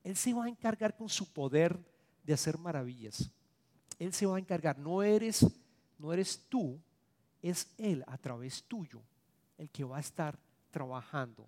Él 0.04 0.16
se 0.16 0.34
va 0.34 0.46
a 0.46 0.50
encargar 0.50 0.96
con 0.96 1.10
su 1.10 1.34
poder 1.34 1.78
de 2.24 2.34
hacer 2.34 2.58
maravillas. 2.60 3.30
Él 3.98 4.14
se 4.14 4.28
va 4.28 4.38
a 4.38 4.40
encargar. 4.40 4.78
No 4.78 5.02
eres, 5.02 5.46
no 5.98 6.14
eres 6.14 6.46
tú, 6.48 6.80
es 7.42 7.68
Él 7.78 8.04
a 8.08 8.18
través 8.18 8.64
tuyo 8.64 9.02
el 9.58 9.70
que 9.70 9.84
va 9.84 9.98
a 9.98 10.02
estar 10.02 10.38
trabajando 10.70 11.48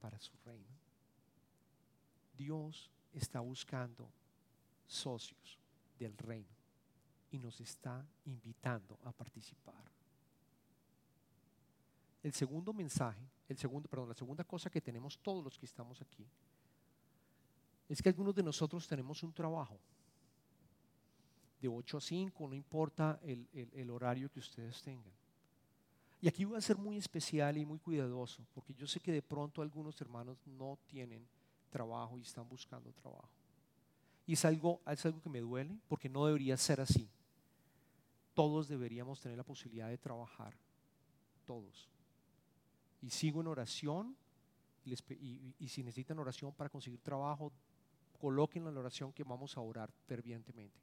para 0.00 0.18
su 0.18 0.32
reino. 0.44 0.74
Dios 2.36 2.90
está 3.14 3.40
buscando 3.40 4.10
socios 4.86 5.58
del 5.98 6.16
reino 6.18 6.54
y 7.30 7.38
nos 7.38 7.60
está 7.60 8.06
invitando 8.26 8.98
a 9.04 9.12
participar. 9.12 9.90
El 12.22 12.32
segundo 12.32 12.72
mensaje, 12.72 13.28
el 13.48 13.58
segundo, 13.58 13.88
perdón, 13.88 14.08
la 14.08 14.14
segunda 14.14 14.44
cosa 14.44 14.70
que 14.70 14.80
tenemos 14.80 15.18
todos 15.18 15.44
los 15.44 15.58
que 15.58 15.66
estamos 15.66 16.00
aquí 16.00 16.26
es 17.88 18.00
que 18.00 18.08
algunos 18.08 18.34
de 18.34 18.42
nosotros 18.42 18.86
tenemos 18.88 19.22
un 19.22 19.32
trabajo 19.32 19.78
de 21.60 21.68
8 21.68 21.98
a 21.98 22.00
5, 22.00 22.48
no 22.48 22.54
importa 22.54 23.20
el, 23.22 23.46
el 23.52 23.90
horario 23.90 24.30
que 24.30 24.40
ustedes 24.40 24.82
tengan. 24.82 25.12
Y 26.20 26.28
aquí 26.28 26.44
voy 26.46 26.56
a 26.56 26.60
ser 26.62 26.78
muy 26.78 26.96
especial 26.96 27.58
y 27.58 27.66
muy 27.66 27.78
cuidadoso, 27.78 28.46
porque 28.54 28.72
yo 28.72 28.86
sé 28.86 29.00
que 29.00 29.12
de 29.12 29.20
pronto 29.20 29.60
algunos 29.60 30.00
hermanos 30.00 30.38
no 30.46 30.78
tienen 30.86 31.26
trabajo 31.74 32.16
y 32.16 32.22
están 32.22 32.48
buscando 32.48 32.92
trabajo. 32.92 33.28
Y 34.28 34.34
es 34.34 34.44
algo, 34.44 34.80
es 34.86 35.04
algo 35.04 35.20
que 35.20 35.28
me 35.28 35.40
duele 35.40 35.76
porque 35.88 36.08
no 36.08 36.24
debería 36.24 36.56
ser 36.56 36.80
así. 36.80 37.10
Todos 38.32 38.68
deberíamos 38.68 39.20
tener 39.20 39.36
la 39.36 39.42
posibilidad 39.42 39.88
de 39.88 39.98
trabajar, 39.98 40.54
todos. 41.44 41.88
Y 43.02 43.10
sigo 43.10 43.40
en 43.40 43.48
oración 43.48 44.16
y, 44.84 45.68
si 45.68 45.82
necesitan 45.82 46.16
oración 46.20 46.52
para 46.52 46.70
conseguir 46.70 47.00
trabajo, 47.00 47.52
colóquenlo 48.20 48.68
en 48.68 48.76
la 48.76 48.80
oración 48.80 49.12
que 49.12 49.24
vamos 49.24 49.56
a 49.56 49.60
orar 49.60 49.90
fervientemente. 50.06 50.78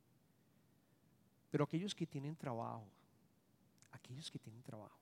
Pero 1.51 1.63
aquellos 1.63 1.95
que 1.95 2.05
tienen 2.05 2.35
trabajo, 2.35 2.85
aquellos 3.93 4.29
que 4.29 4.39
tienen 4.39 4.61
trabajo, 4.61 4.99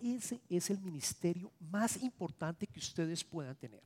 ese 0.00 0.40
es 0.48 0.70
el 0.70 0.78
ministerio 0.78 1.50
más 1.58 2.00
importante 2.04 2.68
que 2.68 2.78
ustedes 2.78 3.24
puedan 3.24 3.56
tener. 3.56 3.82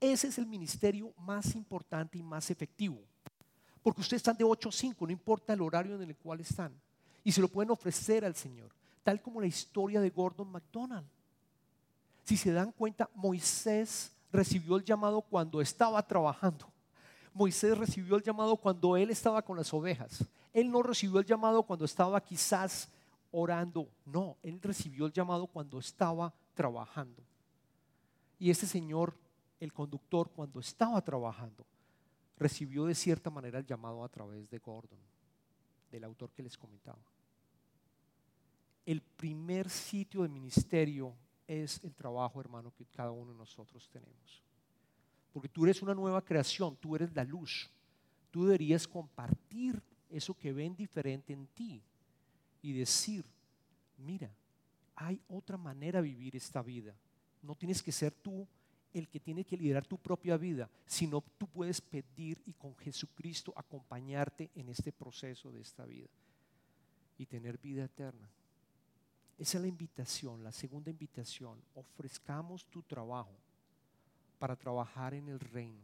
Ese 0.00 0.28
es 0.28 0.38
el 0.38 0.46
ministerio 0.46 1.12
más 1.18 1.54
importante 1.54 2.16
y 2.16 2.22
más 2.22 2.50
efectivo. 2.50 3.00
Porque 3.82 4.00
ustedes 4.00 4.20
están 4.20 4.36
de 4.36 4.44
8 4.44 4.68
a 4.68 4.72
5, 4.72 5.06
no 5.06 5.12
importa 5.12 5.52
el 5.52 5.60
horario 5.60 5.94
en 5.94 6.08
el 6.08 6.16
cual 6.16 6.40
están. 6.40 6.72
Y 7.22 7.32
se 7.32 7.40
lo 7.40 7.48
pueden 7.48 7.70
ofrecer 7.70 8.24
al 8.24 8.34
Señor, 8.34 8.70
tal 9.02 9.20
como 9.20 9.40
la 9.40 9.46
historia 9.46 10.00
de 10.00 10.10
Gordon 10.10 10.50
MacDonald. 10.50 11.06
Si 12.24 12.36
se 12.36 12.52
dan 12.52 12.72
cuenta, 12.72 13.10
Moisés 13.14 14.12
recibió 14.32 14.76
el 14.76 14.84
llamado 14.84 15.20
cuando 15.20 15.60
estaba 15.60 16.02
trabajando. 16.06 16.66
Moisés 17.32 17.76
recibió 17.76 18.16
el 18.16 18.22
llamado 18.22 18.56
cuando 18.56 18.96
él 18.96 19.10
estaba 19.10 19.42
con 19.42 19.56
las 19.56 19.72
ovejas. 19.72 20.24
Él 20.52 20.70
no 20.70 20.82
recibió 20.82 21.20
el 21.20 21.26
llamado 21.26 21.62
cuando 21.62 21.84
estaba 21.84 22.20
quizás 22.20 22.88
orando. 23.30 23.88
No, 24.04 24.36
él 24.42 24.60
recibió 24.60 25.06
el 25.06 25.12
llamado 25.12 25.46
cuando 25.46 25.78
estaba 25.78 26.32
trabajando. 26.54 27.22
Y 28.38 28.50
ese 28.50 28.66
señor, 28.66 29.14
el 29.60 29.72
conductor, 29.72 30.30
cuando 30.30 30.58
estaba 30.58 31.00
trabajando, 31.02 31.66
recibió 32.36 32.86
de 32.86 32.94
cierta 32.94 33.30
manera 33.30 33.58
el 33.58 33.66
llamado 33.66 34.02
a 34.02 34.08
través 34.08 34.48
de 34.50 34.58
Gordon, 34.58 34.98
del 35.90 36.04
autor 36.04 36.32
que 36.32 36.42
les 36.42 36.56
comentaba. 36.56 36.98
El 38.86 39.02
primer 39.02 39.68
sitio 39.68 40.22
de 40.22 40.28
ministerio 40.28 41.14
es 41.46 41.82
el 41.84 41.94
trabajo, 41.94 42.40
hermano, 42.40 42.72
que 42.72 42.86
cada 42.86 43.10
uno 43.10 43.32
de 43.32 43.38
nosotros 43.38 43.88
tenemos. 43.90 44.42
Porque 45.32 45.48
tú 45.48 45.64
eres 45.64 45.82
una 45.82 45.94
nueva 45.94 46.24
creación, 46.24 46.76
tú 46.76 46.96
eres 46.96 47.14
la 47.14 47.24
luz. 47.24 47.70
Tú 48.30 48.44
deberías 48.46 48.88
compartir 48.88 49.80
eso 50.08 50.34
que 50.34 50.52
ven 50.52 50.74
diferente 50.74 51.32
en 51.32 51.46
ti 51.48 51.82
y 52.62 52.72
decir, 52.72 53.24
mira, 53.98 54.30
hay 54.94 55.20
otra 55.28 55.56
manera 55.56 56.00
de 56.00 56.08
vivir 56.08 56.36
esta 56.36 56.62
vida. 56.62 56.94
No 57.42 57.54
tienes 57.54 57.82
que 57.82 57.92
ser 57.92 58.12
tú 58.12 58.46
el 58.92 59.08
que 59.08 59.20
tiene 59.20 59.44
que 59.44 59.56
liderar 59.56 59.86
tu 59.86 59.98
propia 59.98 60.36
vida, 60.36 60.68
sino 60.86 61.22
tú 61.38 61.46
puedes 61.46 61.80
pedir 61.80 62.40
y 62.46 62.52
con 62.52 62.76
Jesucristo 62.76 63.52
acompañarte 63.56 64.50
en 64.54 64.68
este 64.68 64.92
proceso 64.92 65.50
de 65.52 65.60
esta 65.60 65.84
vida 65.84 66.08
y 67.18 67.26
tener 67.26 67.58
vida 67.58 67.84
eterna. 67.84 68.28
Esa 69.38 69.58
es 69.58 69.62
la 69.62 69.68
invitación, 69.68 70.44
la 70.44 70.52
segunda 70.52 70.90
invitación. 70.90 71.62
Ofrezcamos 71.74 72.66
tu 72.66 72.82
trabajo 72.82 73.34
para 74.38 74.56
trabajar 74.56 75.14
en 75.14 75.28
el 75.28 75.40
reino, 75.40 75.82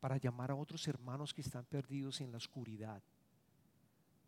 para 0.00 0.16
llamar 0.16 0.50
a 0.50 0.54
otros 0.54 0.86
hermanos 0.86 1.32
que 1.32 1.40
están 1.40 1.64
perdidos 1.64 2.20
en 2.20 2.30
la 2.30 2.38
oscuridad, 2.38 3.02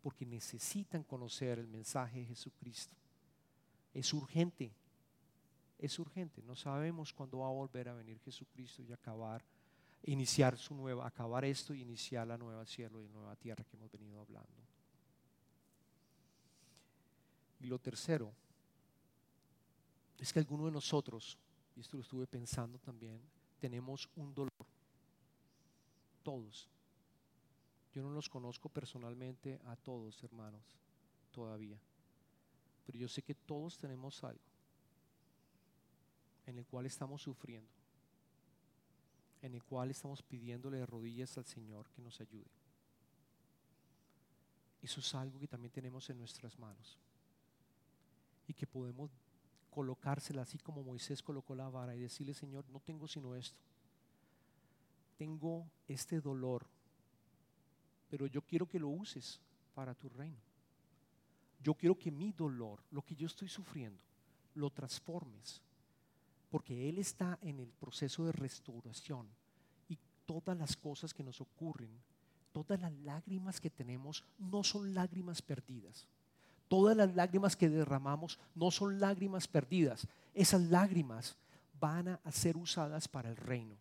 porque 0.01 0.25
necesitan 0.25 1.03
conocer 1.03 1.59
el 1.59 1.67
mensaje 1.67 2.19
de 2.19 2.25
Jesucristo. 2.25 2.95
Es 3.93 4.13
urgente, 4.13 4.71
es 5.77 5.99
urgente. 5.99 6.41
No 6.43 6.55
sabemos 6.55 7.13
cuándo 7.13 7.39
va 7.39 7.47
a 7.47 7.51
volver 7.51 7.89
a 7.89 7.93
venir 7.93 8.19
Jesucristo 8.19 8.81
y 8.81 8.91
acabar, 8.91 9.43
iniciar 10.03 10.57
su 10.57 10.75
nueva, 10.75 11.05
acabar 11.05 11.45
esto 11.45 11.73
y 11.73 11.81
iniciar 11.81 12.27
la 12.27 12.37
nueva 12.37 12.65
cielo 12.65 13.01
y 13.01 13.09
nueva 13.09 13.35
tierra 13.35 13.63
que 13.63 13.75
hemos 13.75 13.91
venido 13.91 14.21
hablando. 14.21 14.63
Y 17.59 17.67
lo 17.67 17.79
tercero 17.79 18.33
es 20.17 20.31
que 20.31 20.39
alguno 20.39 20.65
de 20.65 20.71
nosotros, 20.71 21.37
y 21.75 21.81
esto 21.81 21.97
lo 21.97 22.03
estuve 22.03 22.27
pensando 22.27 22.79
también, 22.79 23.21
tenemos 23.59 24.09
un 24.15 24.33
dolor. 24.33 24.51
Todos. 26.23 26.69
Yo 27.93 28.01
no 28.01 28.09
los 28.09 28.29
conozco 28.29 28.69
personalmente 28.69 29.59
a 29.65 29.75
todos, 29.75 30.21
hermanos, 30.23 30.63
todavía. 31.31 31.79
Pero 32.85 32.97
yo 32.97 33.07
sé 33.07 33.21
que 33.21 33.35
todos 33.35 33.77
tenemos 33.77 34.23
algo 34.23 34.54
en 36.45 36.57
el 36.57 36.65
cual 36.65 36.85
estamos 36.85 37.21
sufriendo, 37.21 37.71
en 39.41 39.53
el 39.53 39.63
cual 39.63 39.91
estamos 39.91 40.21
pidiéndole 40.21 40.77
de 40.77 40.85
rodillas 40.85 41.37
al 41.37 41.45
Señor 41.45 41.89
que 41.89 42.01
nos 42.01 42.19
ayude. 42.21 42.51
Eso 44.81 44.99
es 44.99 45.15
algo 45.15 45.39
que 45.39 45.47
también 45.47 45.71
tenemos 45.71 46.09
en 46.09 46.17
nuestras 46.17 46.57
manos 46.59 46.99
y 48.47 48.53
que 48.53 48.67
podemos 48.67 49.09
colocársela 49.71 50.43
así 50.43 50.57
como 50.57 50.83
Moisés 50.83 51.21
colocó 51.21 51.53
la 51.53 51.67
vara 51.67 51.95
y 51.95 51.99
decirle, 51.99 52.33
Señor, 52.33 52.63
no 52.69 52.79
tengo 52.79 53.07
sino 53.07 53.35
esto. 53.35 53.59
Tengo 55.17 55.69
este 55.87 56.21
dolor, 56.21 56.65
pero 58.09 58.27
yo 58.27 58.41
quiero 58.41 58.67
que 58.67 58.79
lo 58.79 58.89
uses 58.89 59.41
para 59.73 59.93
tu 59.93 60.07
reino. 60.09 60.39
Yo 61.59 61.73
quiero 61.73 61.97
que 61.97 62.11
mi 62.11 62.31
dolor, 62.31 62.83
lo 62.91 63.01
que 63.01 63.15
yo 63.15 63.27
estoy 63.27 63.49
sufriendo, 63.49 63.99
lo 64.53 64.69
transformes, 64.69 65.61
porque 66.49 66.89
Él 66.89 66.97
está 66.97 67.37
en 67.41 67.59
el 67.59 67.69
proceso 67.69 68.25
de 68.25 68.31
restauración 68.31 69.27
y 69.87 69.97
todas 70.25 70.57
las 70.57 70.75
cosas 70.75 71.13
que 71.13 71.23
nos 71.23 71.41
ocurren, 71.41 71.91
todas 72.51 72.79
las 72.79 72.93
lágrimas 72.99 73.59
que 73.59 73.69
tenemos, 73.69 74.23
no 74.37 74.63
son 74.63 74.93
lágrimas 74.93 75.41
perdidas. 75.41 76.07
Todas 76.67 76.97
las 76.97 77.13
lágrimas 77.15 77.55
que 77.55 77.69
derramamos 77.69 78.39
no 78.55 78.71
son 78.71 78.99
lágrimas 78.99 79.47
perdidas. 79.47 80.07
Esas 80.33 80.61
lágrimas 80.61 81.35
van 81.79 82.07
a 82.07 82.31
ser 82.31 82.57
usadas 82.57 83.07
para 83.07 83.29
el 83.29 83.37
reino. 83.37 83.75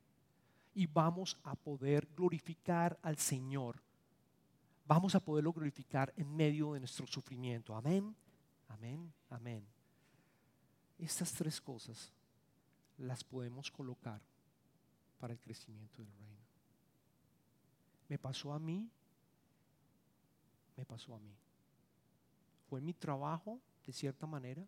Y 0.74 0.86
vamos 0.86 1.38
a 1.44 1.54
poder 1.54 2.06
glorificar 2.16 2.98
al 3.02 3.16
Señor. 3.16 3.80
Vamos 4.86 5.14
a 5.14 5.20
poderlo 5.20 5.52
glorificar 5.52 6.12
en 6.16 6.34
medio 6.36 6.74
de 6.74 6.80
nuestro 6.80 7.06
sufrimiento. 7.06 7.74
Amén, 7.74 8.14
amén, 8.68 9.12
amén. 9.30 9.64
Estas 10.98 11.32
tres 11.32 11.60
cosas 11.60 12.12
las 12.98 13.24
podemos 13.24 13.70
colocar 13.70 14.20
para 15.18 15.32
el 15.32 15.40
crecimiento 15.40 16.02
del 16.02 16.12
reino. 16.12 16.44
Me 18.08 18.18
pasó 18.18 18.52
a 18.52 18.58
mí, 18.58 18.90
me 20.76 20.84
pasó 20.84 21.14
a 21.14 21.18
mí 21.18 21.34
fue 22.74 22.80
mi 22.80 22.92
trabajo, 22.92 23.60
de 23.86 23.92
cierta 23.92 24.26
manera, 24.26 24.66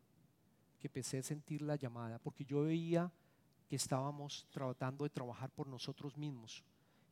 que 0.79 0.87
empecé 0.87 1.19
a 1.19 1.23
sentir 1.25 1.63
la 1.63 1.75
llamada, 1.75 2.21
porque 2.21 2.45
yo 2.45 2.63
veía 2.63 3.11
que 3.69 3.75
estábamos 3.75 4.47
tratando 4.53 5.05
de 5.05 5.11
trabajar 5.11 5.51
por 5.51 5.67
nosotros 5.67 6.17
mismos 6.17 6.63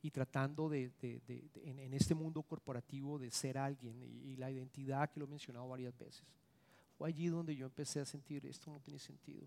y 0.01 0.09
tratando 0.11 0.69
de, 0.69 0.91
en, 1.01 1.79
en, 1.79 1.93
este 1.93 2.15
mundo 2.15 2.43
corporativo 2.43 3.19
de 3.19 3.29
ser 3.29 3.57
alguien 3.57 4.01
y, 4.01 4.31
y, 4.31 4.35
la 4.37 4.49
identidad 4.49 5.09
que 5.09 5.19
lo 5.19 5.25
he 5.25 5.29
mencionado 5.29 5.67
varias 5.67 5.97
veces. 5.97 6.23
Fue 6.97 7.09
allí 7.09 7.27
donde 7.27 7.53
yo 7.55 7.65
empecé 7.65 7.99
a 7.99 8.05
sentir 8.05 8.45
esto 8.45 8.71
no 8.71 8.79
tiene 8.79 8.99
sentido. 8.99 9.45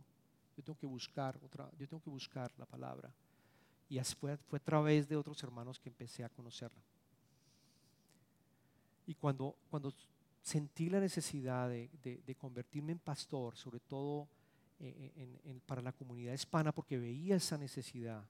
Yo 0.58 0.64
tengo 0.64 0.76
que 0.76 0.86
buscar 0.86 1.38
otra, 1.40 1.70
yo 1.78 1.86
tengo 1.86 2.02
que 2.02 2.10
buscar 2.10 2.52
la 2.58 2.66
palabra. 2.66 3.14
Y 3.88 4.00
fue, 4.00 4.36
fue 4.36 4.58
a 4.58 4.62
través 4.62 5.08
de 5.08 5.14
otros 5.14 5.40
hermanos 5.44 5.78
que 5.78 5.88
empecé 5.88 6.24
a 6.24 6.28
conocerla. 6.28 6.82
Y 9.06 9.14
cuando, 9.14 9.54
cuando 9.70 9.94
sentí 10.42 10.90
la 10.90 10.98
necesidad 10.98 11.68
de, 11.68 11.88
de, 12.02 12.20
de, 12.26 12.34
convertirme 12.34 12.90
en 12.90 12.98
pastor, 12.98 13.56
sobre 13.56 13.78
todo 13.78 14.26
eh, 14.80 15.12
en, 15.14 15.40
en, 15.48 15.60
para 15.60 15.80
la 15.80 15.92
comunidad 15.92 16.32
hispana, 16.32 16.72
porque 16.72 16.98
veía 16.98 17.36
esa 17.36 17.56
necesidad, 17.56 18.24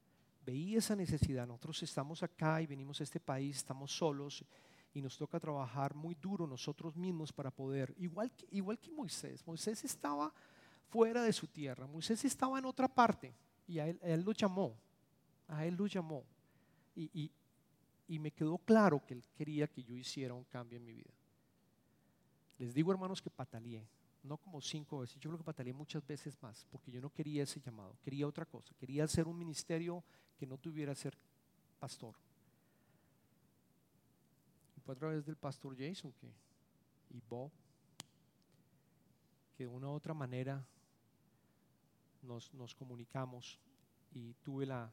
veía 0.45 0.81
esa 0.81 0.95
necesidad. 0.95 1.47
Nosotros 1.47 1.83
estamos 1.83 2.23
acá 2.23 2.61
y 2.61 2.67
venimos 2.67 3.01
a 3.01 3.05
este 3.05 3.21
país, 3.21 3.57
estamos 3.57 3.91
solos 3.91 4.45
y 4.93 5.01
nos 5.01 5.17
toca 5.17 5.41
trabajar 5.41 5.95
muy 5.95 6.15
duro 6.15 6.47
nosotros 6.47 6.95
mismos 6.95 7.33
para 7.33 7.51
poder, 7.51 7.95
igual 7.97 8.31
que, 8.33 8.47
igual 8.51 8.79
que 8.79 8.91
Moisés, 8.91 9.47
Moisés 9.47 9.83
estaba 9.83 10.31
fuera 10.91 11.23
de 11.23 11.33
su 11.33 11.47
tierra, 11.47 11.87
Moisés 11.87 12.25
estaba 12.25 12.59
en 12.59 12.65
otra 12.65 12.89
parte 12.89 13.35
y 13.67 13.79
a 13.79 13.87
él, 13.87 13.99
él 14.03 14.23
lo 14.23 14.33
llamó, 14.33 14.75
a 15.49 15.65
él 15.67 15.75
lo 15.75 15.87
llamó. 15.87 16.25
Y, 16.97 17.31
y, 18.09 18.19
me 18.19 18.33
quedó 18.33 18.59
claro 18.59 19.05
que 19.05 19.15
él 19.15 19.23
quería 19.37 19.69
que 19.69 19.85
yo 19.85 19.95
hiciera 19.95 20.35
un 20.35 20.45
cambio 20.45 20.79
en 20.79 20.85
mi 20.85 20.93
vida. 20.95 21.11
Les 22.59 22.75
digo, 22.75 22.91
hermanos, 22.91 23.23
que 23.23 23.31
pataleé, 23.31 23.87
no 24.25 24.37
como 24.39 24.61
cinco 24.61 25.01
veces, 25.01 25.21
yo 25.21 25.31
creo 25.31 25.39
que 25.39 25.45
pataleé 25.45 25.73
muchas 25.73 26.05
veces 26.05 26.37
más, 26.43 26.67
porque 26.71 26.91
yo 26.91 27.01
no 27.01 27.11
quería 27.11 27.45
ese 27.45 27.61
llamado, 27.61 27.97
quería 28.03 28.27
otra 28.27 28.45
cosa, 28.45 28.75
quería 28.75 29.05
hacer 29.05 29.29
un 29.29 29.39
ministerio 29.39 30.03
que 30.37 30.47
no 30.47 30.59
tuviera 30.59 30.95
ser 30.95 31.17
pastor. 31.79 32.15
Y 34.77 34.81
fue 34.81 34.95
a 34.95 34.99
través 34.99 35.25
del 35.25 35.37
pastor 35.37 35.77
Jason 35.79 36.13
que, 36.13 36.33
y 37.11 37.21
Bob, 37.29 37.53
que 39.57 39.65
de 39.65 39.69
una 39.69 39.89
u 39.89 39.93
otra 39.93 40.15
manera 40.15 40.67
nos, 42.29 42.75
comunicamos 42.75 43.59
y 44.13 44.35
tuve 44.35 44.67
la, 44.67 44.93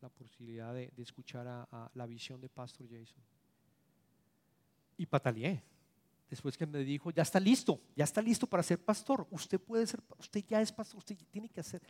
la 0.00 0.08
posibilidad 0.08 0.74
de, 0.74 0.92
escuchar 0.98 1.46
a 1.46 1.90
la 1.94 2.06
visión 2.06 2.40
de 2.40 2.48
pastor 2.48 2.86
Jason. 2.90 3.22
Y 4.96 5.06
pataleé 5.06 5.62
después 6.28 6.56
que 6.56 6.66
me 6.66 6.80
dijo, 6.80 7.10
ya 7.10 7.22
está 7.22 7.40
listo, 7.40 7.80
ya 7.96 8.04
está 8.04 8.20
listo 8.20 8.46
para 8.46 8.62
ser 8.62 8.82
pastor, 8.84 9.26
usted 9.30 9.60
puede 9.60 9.86
ser, 9.86 10.02
usted 10.18 10.44
ya 10.46 10.60
es 10.60 10.72
pastor, 10.72 10.98
usted 10.98 11.16
tiene 11.30 11.48
que 11.48 11.60
hacer. 11.60 11.82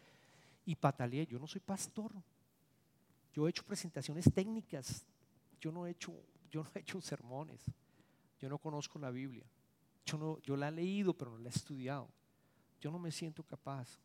y 0.64 0.74
pataleé. 0.74 1.26
Yo 1.26 1.38
no 1.38 1.46
soy 1.46 1.62
pastor. 1.62 2.12
Yo 3.32 3.46
he 3.46 3.50
hecho 3.50 3.64
presentaciones 3.64 4.30
técnicas. 4.32 5.06
Yo 5.58 5.72
no 5.72 5.86
he 5.86 5.92
hecho, 5.92 6.12
yo 6.50 6.62
no 6.62 6.70
he 6.74 6.80
hecho 6.80 7.00
sermones. 7.00 7.64
Yo 8.38 8.48
no 8.50 8.58
conozco 8.58 8.98
la 8.98 9.10
Biblia. 9.10 9.44
Yo, 10.04 10.18
no, 10.18 10.38
yo 10.40 10.56
la 10.56 10.68
he 10.68 10.72
leído, 10.72 11.14
pero 11.14 11.30
no 11.30 11.38
la 11.38 11.48
he 11.48 11.52
estudiado. 11.52 12.08
Yo 12.80 12.90
no 12.90 12.98
me 12.98 13.10
siento 13.10 13.42
capaz. 13.42 13.98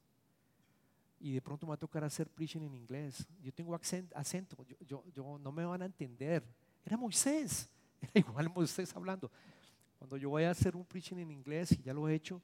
Y 1.24 1.32
de 1.32 1.42
pronto 1.42 1.66
me 1.66 1.70
va 1.70 1.76
a 1.76 1.80
tocar 1.80 2.04
hacer 2.04 2.30
preaching 2.30 2.64
en 2.64 2.76
inglés. 2.76 3.26
Yo 3.42 3.54
tengo 3.54 3.74
acento, 3.74 4.58
yo, 4.86 5.06
yo, 5.10 5.40
no 5.40 5.54
me 5.54 5.64
van 5.64 5.82
a 5.82 5.86
entender. 5.86 6.44
Era 6.86 6.98
Moisés, 6.98 7.70
era 8.02 8.12
igual 8.20 8.50
Moisés 8.54 8.94
hablando. 8.94 9.32
Cuando 9.98 10.18
yo 10.18 10.30
voy 10.32 10.44
a 10.44 10.52
hacer 10.52 10.76
un 10.76 10.84
preaching 10.84 11.16
en 11.16 11.32
inglés, 11.32 11.72
y 11.72 11.82
ya 11.82 11.94
lo 11.94 12.10
he 12.10 12.14
hecho, 12.14 12.42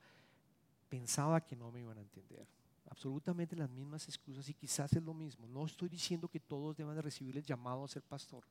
pensaba 0.87 1.41
que 1.41 1.57
no 1.57 1.69
me 1.73 1.81
iban 1.81 1.97
a 1.97 2.01
entender. 2.01 2.47
Absolutamente 2.89 3.53
las 3.53 3.69
mismas 3.69 4.07
excusas 4.07 4.47
y 4.47 4.53
quizás 4.53 4.93
es 4.93 5.03
lo 5.03 5.13
mismo. 5.13 5.45
No 5.49 5.65
estoy 5.65 5.89
diciendo 5.89 6.29
que 6.29 6.39
todos 6.39 6.77
deban 6.77 6.95
de 6.95 7.01
recibir 7.01 7.35
el 7.35 7.43
llamado 7.43 7.83
a 7.83 7.87
ser 7.89 8.03
pastor. 8.03 8.45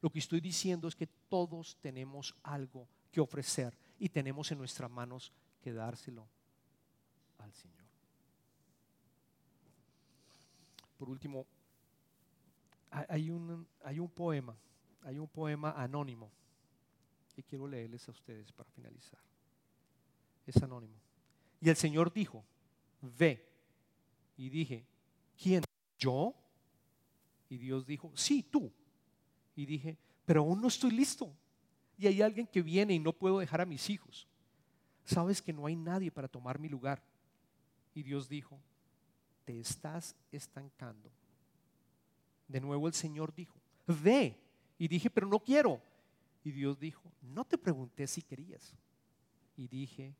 Lo 0.00 0.08
que 0.08 0.18
estoy 0.18 0.40
diciendo 0.40 0.88
es 0.88 0.96
que 0.96 1.08
todos 1.28 1.76
tenemos 1.82 2.34
algo 2.42 2.88
que 3.12 3.20
ofrecer 3.20 3.76
y 3.98 4.08
tenemos 4.08 4.50
en 4.50 4.56
nuestras 4.56 4.90
manos 4.90 5.30
que 5.60 5.74
dárselo 5.74 6.26
al 7.36 7.52
Señor. 7.52 7.83
Por 11.04 11.10
último, 11.10 11.46
hay 12.90 13.28
un, 13.30 13.68
hay 13.82 13.98
un 13.98 14.08
poema, 14.08 14.56
hay 15.02 15.18
un 15.18 15.28
poema 15.28 15.72
anónimo 15.72 16.32
que 17.36 17.42
quiero 17.42 17.68
leerles 17.68 18.08
a 18.08 18.10
ustedes 18.10 18.50
para 18.52 18.70
finalizar. 18.70 19.20
Es 20.46 20.56
anónimo. 20.62 20.94
Y 21.60 21.68
el 21.68 21.76
Señor 21.76 22.10
dijo, 22.10 22.42
ve. 23.02 23.46
Y 24.38 24.48
dije, 24.48 24.86
¿quién? 25.36 25.62
¿Yo? 25.98 26.34
Y 27.50 27.58
Dios 27.58 27.84
dijo, 27.84 28.10
sí, 28.14 28.42
tú. 28.42 28.72
Y 29.54 29.66
dije, 29.66 29.98
pero 30.24 30.40
aún 30.40 30.62
no 30.62 30.68
estoy 30.68 30.92
listo. 30.92 31.30
Y 31.98 32.06
hay 32.06 32.22
alguien 32.22 32.46
que 32.46 32.62
viene 32.62 32.94
y 32.94 32.98
no 32.98 33.12
puedo 33.12 33.40
dejar 33.40 33.60
a 33.60 33.66
mis 33.66 33.90
hijos. 33.90 34.26
Sabes 35.04 35.42
que 35.42 35.52
no 35.52 35.66
hay 35.66 35.76
nadie 35.76 36.10
para 36.10 36.28
tomar 36.28 36.58
mi 36.58 36.70
lugar. 36.70 37.02
Y 37.94 38.02
Dios 38.02 38.26
dijo, 38.26 38.58
te 39.44 39.58
estás 39.60 40.16
estancando. 40.32 41.10
De 42.48 42.60
nuevo 42.60 42.88
el 42.88 42.94
Señor 42.94 43.34
dijo, 43.34 43.54
ve. 43.86 44.38
Y 44.78 44.88
dije, 44.88 45.10
pero 45.10 45.26
no 45.26 45.38
quiero. 45.38 45.80
Y 46.42 46.50
Dios 46.50 46.78
dijo, 46.78 47.10
no 47.22 47.44
te 47.44 47.56
pregunté 47.56 48.06
si 48.06 48.22
querías. 48.22 48.74
Y 49.56 49.68
dije, 49.68 50.14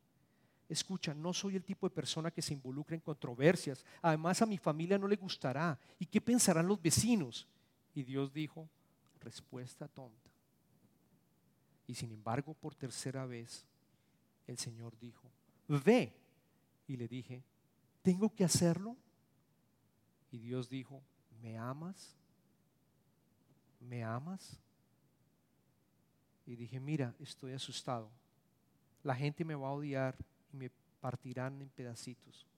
escucha, 0.68 1.12
no 1.12 1.32
soy 1.32 1.56
el 1.56 1.64
tipo 1.64 1.88
de 1.88 1.94
persona 1.94 2.30
que 2.30 2.42
se 2.42 2.54
involucra 2.54 2.94
en 2.94 3.00
controversias. 3.00 3.84
Además 4.00 4.40
a 4.40 4.46
mi 4.46 4.58
familia 4.58 4.98
no 4.98 5.08
le 5.08 5.16
gustará. 5.16 5.78
¿Y 5.98 6.06
qué 6.06 6.20
pensarán 6.20 6.66
los 6.66 6.80
vecinos? 6.80 7.46
Y 7.94 8.02
Dios 8.02 8.32
dijo, 8.32 8.68
respuesta 9.20 9.88
tonta. 9.88 10.30
Y 11.86 11.94
sin 11.94 12.12
embargo, 12.12 12.54
por 12.54 12.74
tercera 12.74 13.26
vez, 13.26 13.66
el 14.46 14.58
Señor 14.58 14.98
dijo, 14.98 15.30
ve. 15.68 16.14
Y 16.86 16.96
le 16.96 17.08
dije, 17.08 17.42
¿tengo 18.02 18.34
que 18.34 18.44
hacerlo? 18.44 18.96
Y 20.34 20.38
Dios 20.40 20.68
dijo, 20.68 21.00
¿me 21.40 21.56
amas? 21.56 22.16
¿Me 23.78 24.02
amas? 24.02 24.58
Y 26.44 26.56
dije, 26.56 26.80
mira, 26.80 27.14
estoy 27.20 27.52
asustado. 27.52 28.10
La 29.04 29.14
gente 29.14 29.44
me 29.44 29.54
va 29.54 29.68
a 29.68 29.74
odiar 29.74 30.16
y 30.52 30.56
me 30.56 30.72
partirán 31.00 31.62
en 31.62 31.68
pedacitos. 31.68 32.48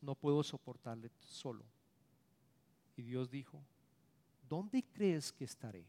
No 0.00 0.16
puedo 0.16 0.42
soportarle 0.42 1.12
solo. 1.20 1.62
Y 2.96 3.02
Dios 3.02 3.30
dijo, 3.30 3.62
¿dónde 4.48 4.82
crees 4.82 5.30
que 5.30 5.44
estaré? 5.44 5.86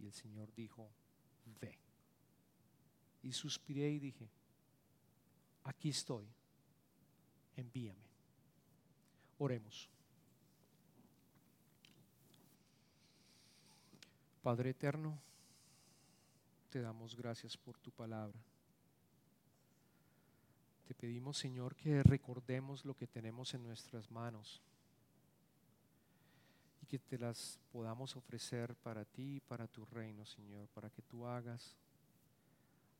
Y 0.00 0.06
el 0.06 0.12
Señor 0.12 0.52
dijo, 0.52 0.90
ve. 1.60 1.78
Y 3.22 3.30
suspiré 3.30 3.88
y 3.88 4.00
dije, 4.00 4.28
aquí 5.62 5.90
estoy, 5.90 6.26
envíame. 7.54 8.11
Oremos. 9.42 9.88
Padre 14.40 14.70
eterno, 14.70 15.18
te 16.70 16.80
damos 16.80 17.16
gracias 17.16 17.56
por 17.56 17.76
tu 17.76 17.90
palabra. 17.90 18.38
Te 20.86 20.94
pedimos, 20.94 21.38
Señor, 21.38 21.74
que 21.74 22.04
recordemos 22.04 22.84
lo 22.84 22.94
que 22.94 23.08
tenemos 23.08 23.52
en 23.54 23.64
nuestras 23.64 24.08
manos 24.12 24.62
y 26.80 26.86
que 26.86 27.00
te 27.00 27.18
las 27.18 27.58
podamos 27.72 28.14
ofrecer 28.14 28.76
para 28.76 29.04
ti 29.04 29.38
y 29.38 29.40
para 29.40 29.66
tu 29.66 29.84
reino, 29.86 30.24
Señor, 30.24 30.68
para 30.68 30.88
que 30.88 31.02
tú 31.02 31.26
hagas 31.26 31.74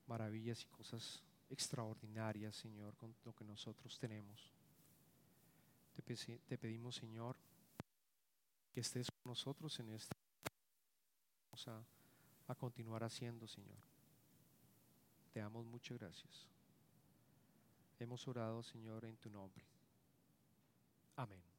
maravillas 0.08 0.60
y 0.64 0.66
cosas 0.66 1.22
extraordinarias, 1.50 2.56
Señor, 2.56 2.96
con 2.96 3.14
lo 3.24 3.32
que 3.32 3.44
nosotros 3.44 3.96
tenemos. 4.00 4.50
Te, 5.94 6.58
pedimos, 6.58 6.96
Señor, 6.96 7.36
que 8.72 8.80
estés 8.80 9.10
con 9.10 9.30
nosotros 9.30 9.78
en 9.80 9.90
esta. 9.90 10.16
Vamos 11.50 11.68
a, 11.68 11.84
a 12.48 12.54
continuar 12.54 13.04
haciendo, 13.04 13.46
Señor. 13.46 13.78
Te 15.32 15.40
damos 15.40 15.66
muchas 15.66 15.98
gracias. 15.98 16.46
Hemos 17.98 18.26
orado, 18.26 18.62
Señor, 18.62 19.04
en 19.04 19.16
tu 19.16 19.30
nombre. 19.30 19.64
Amén. 21.16 21.51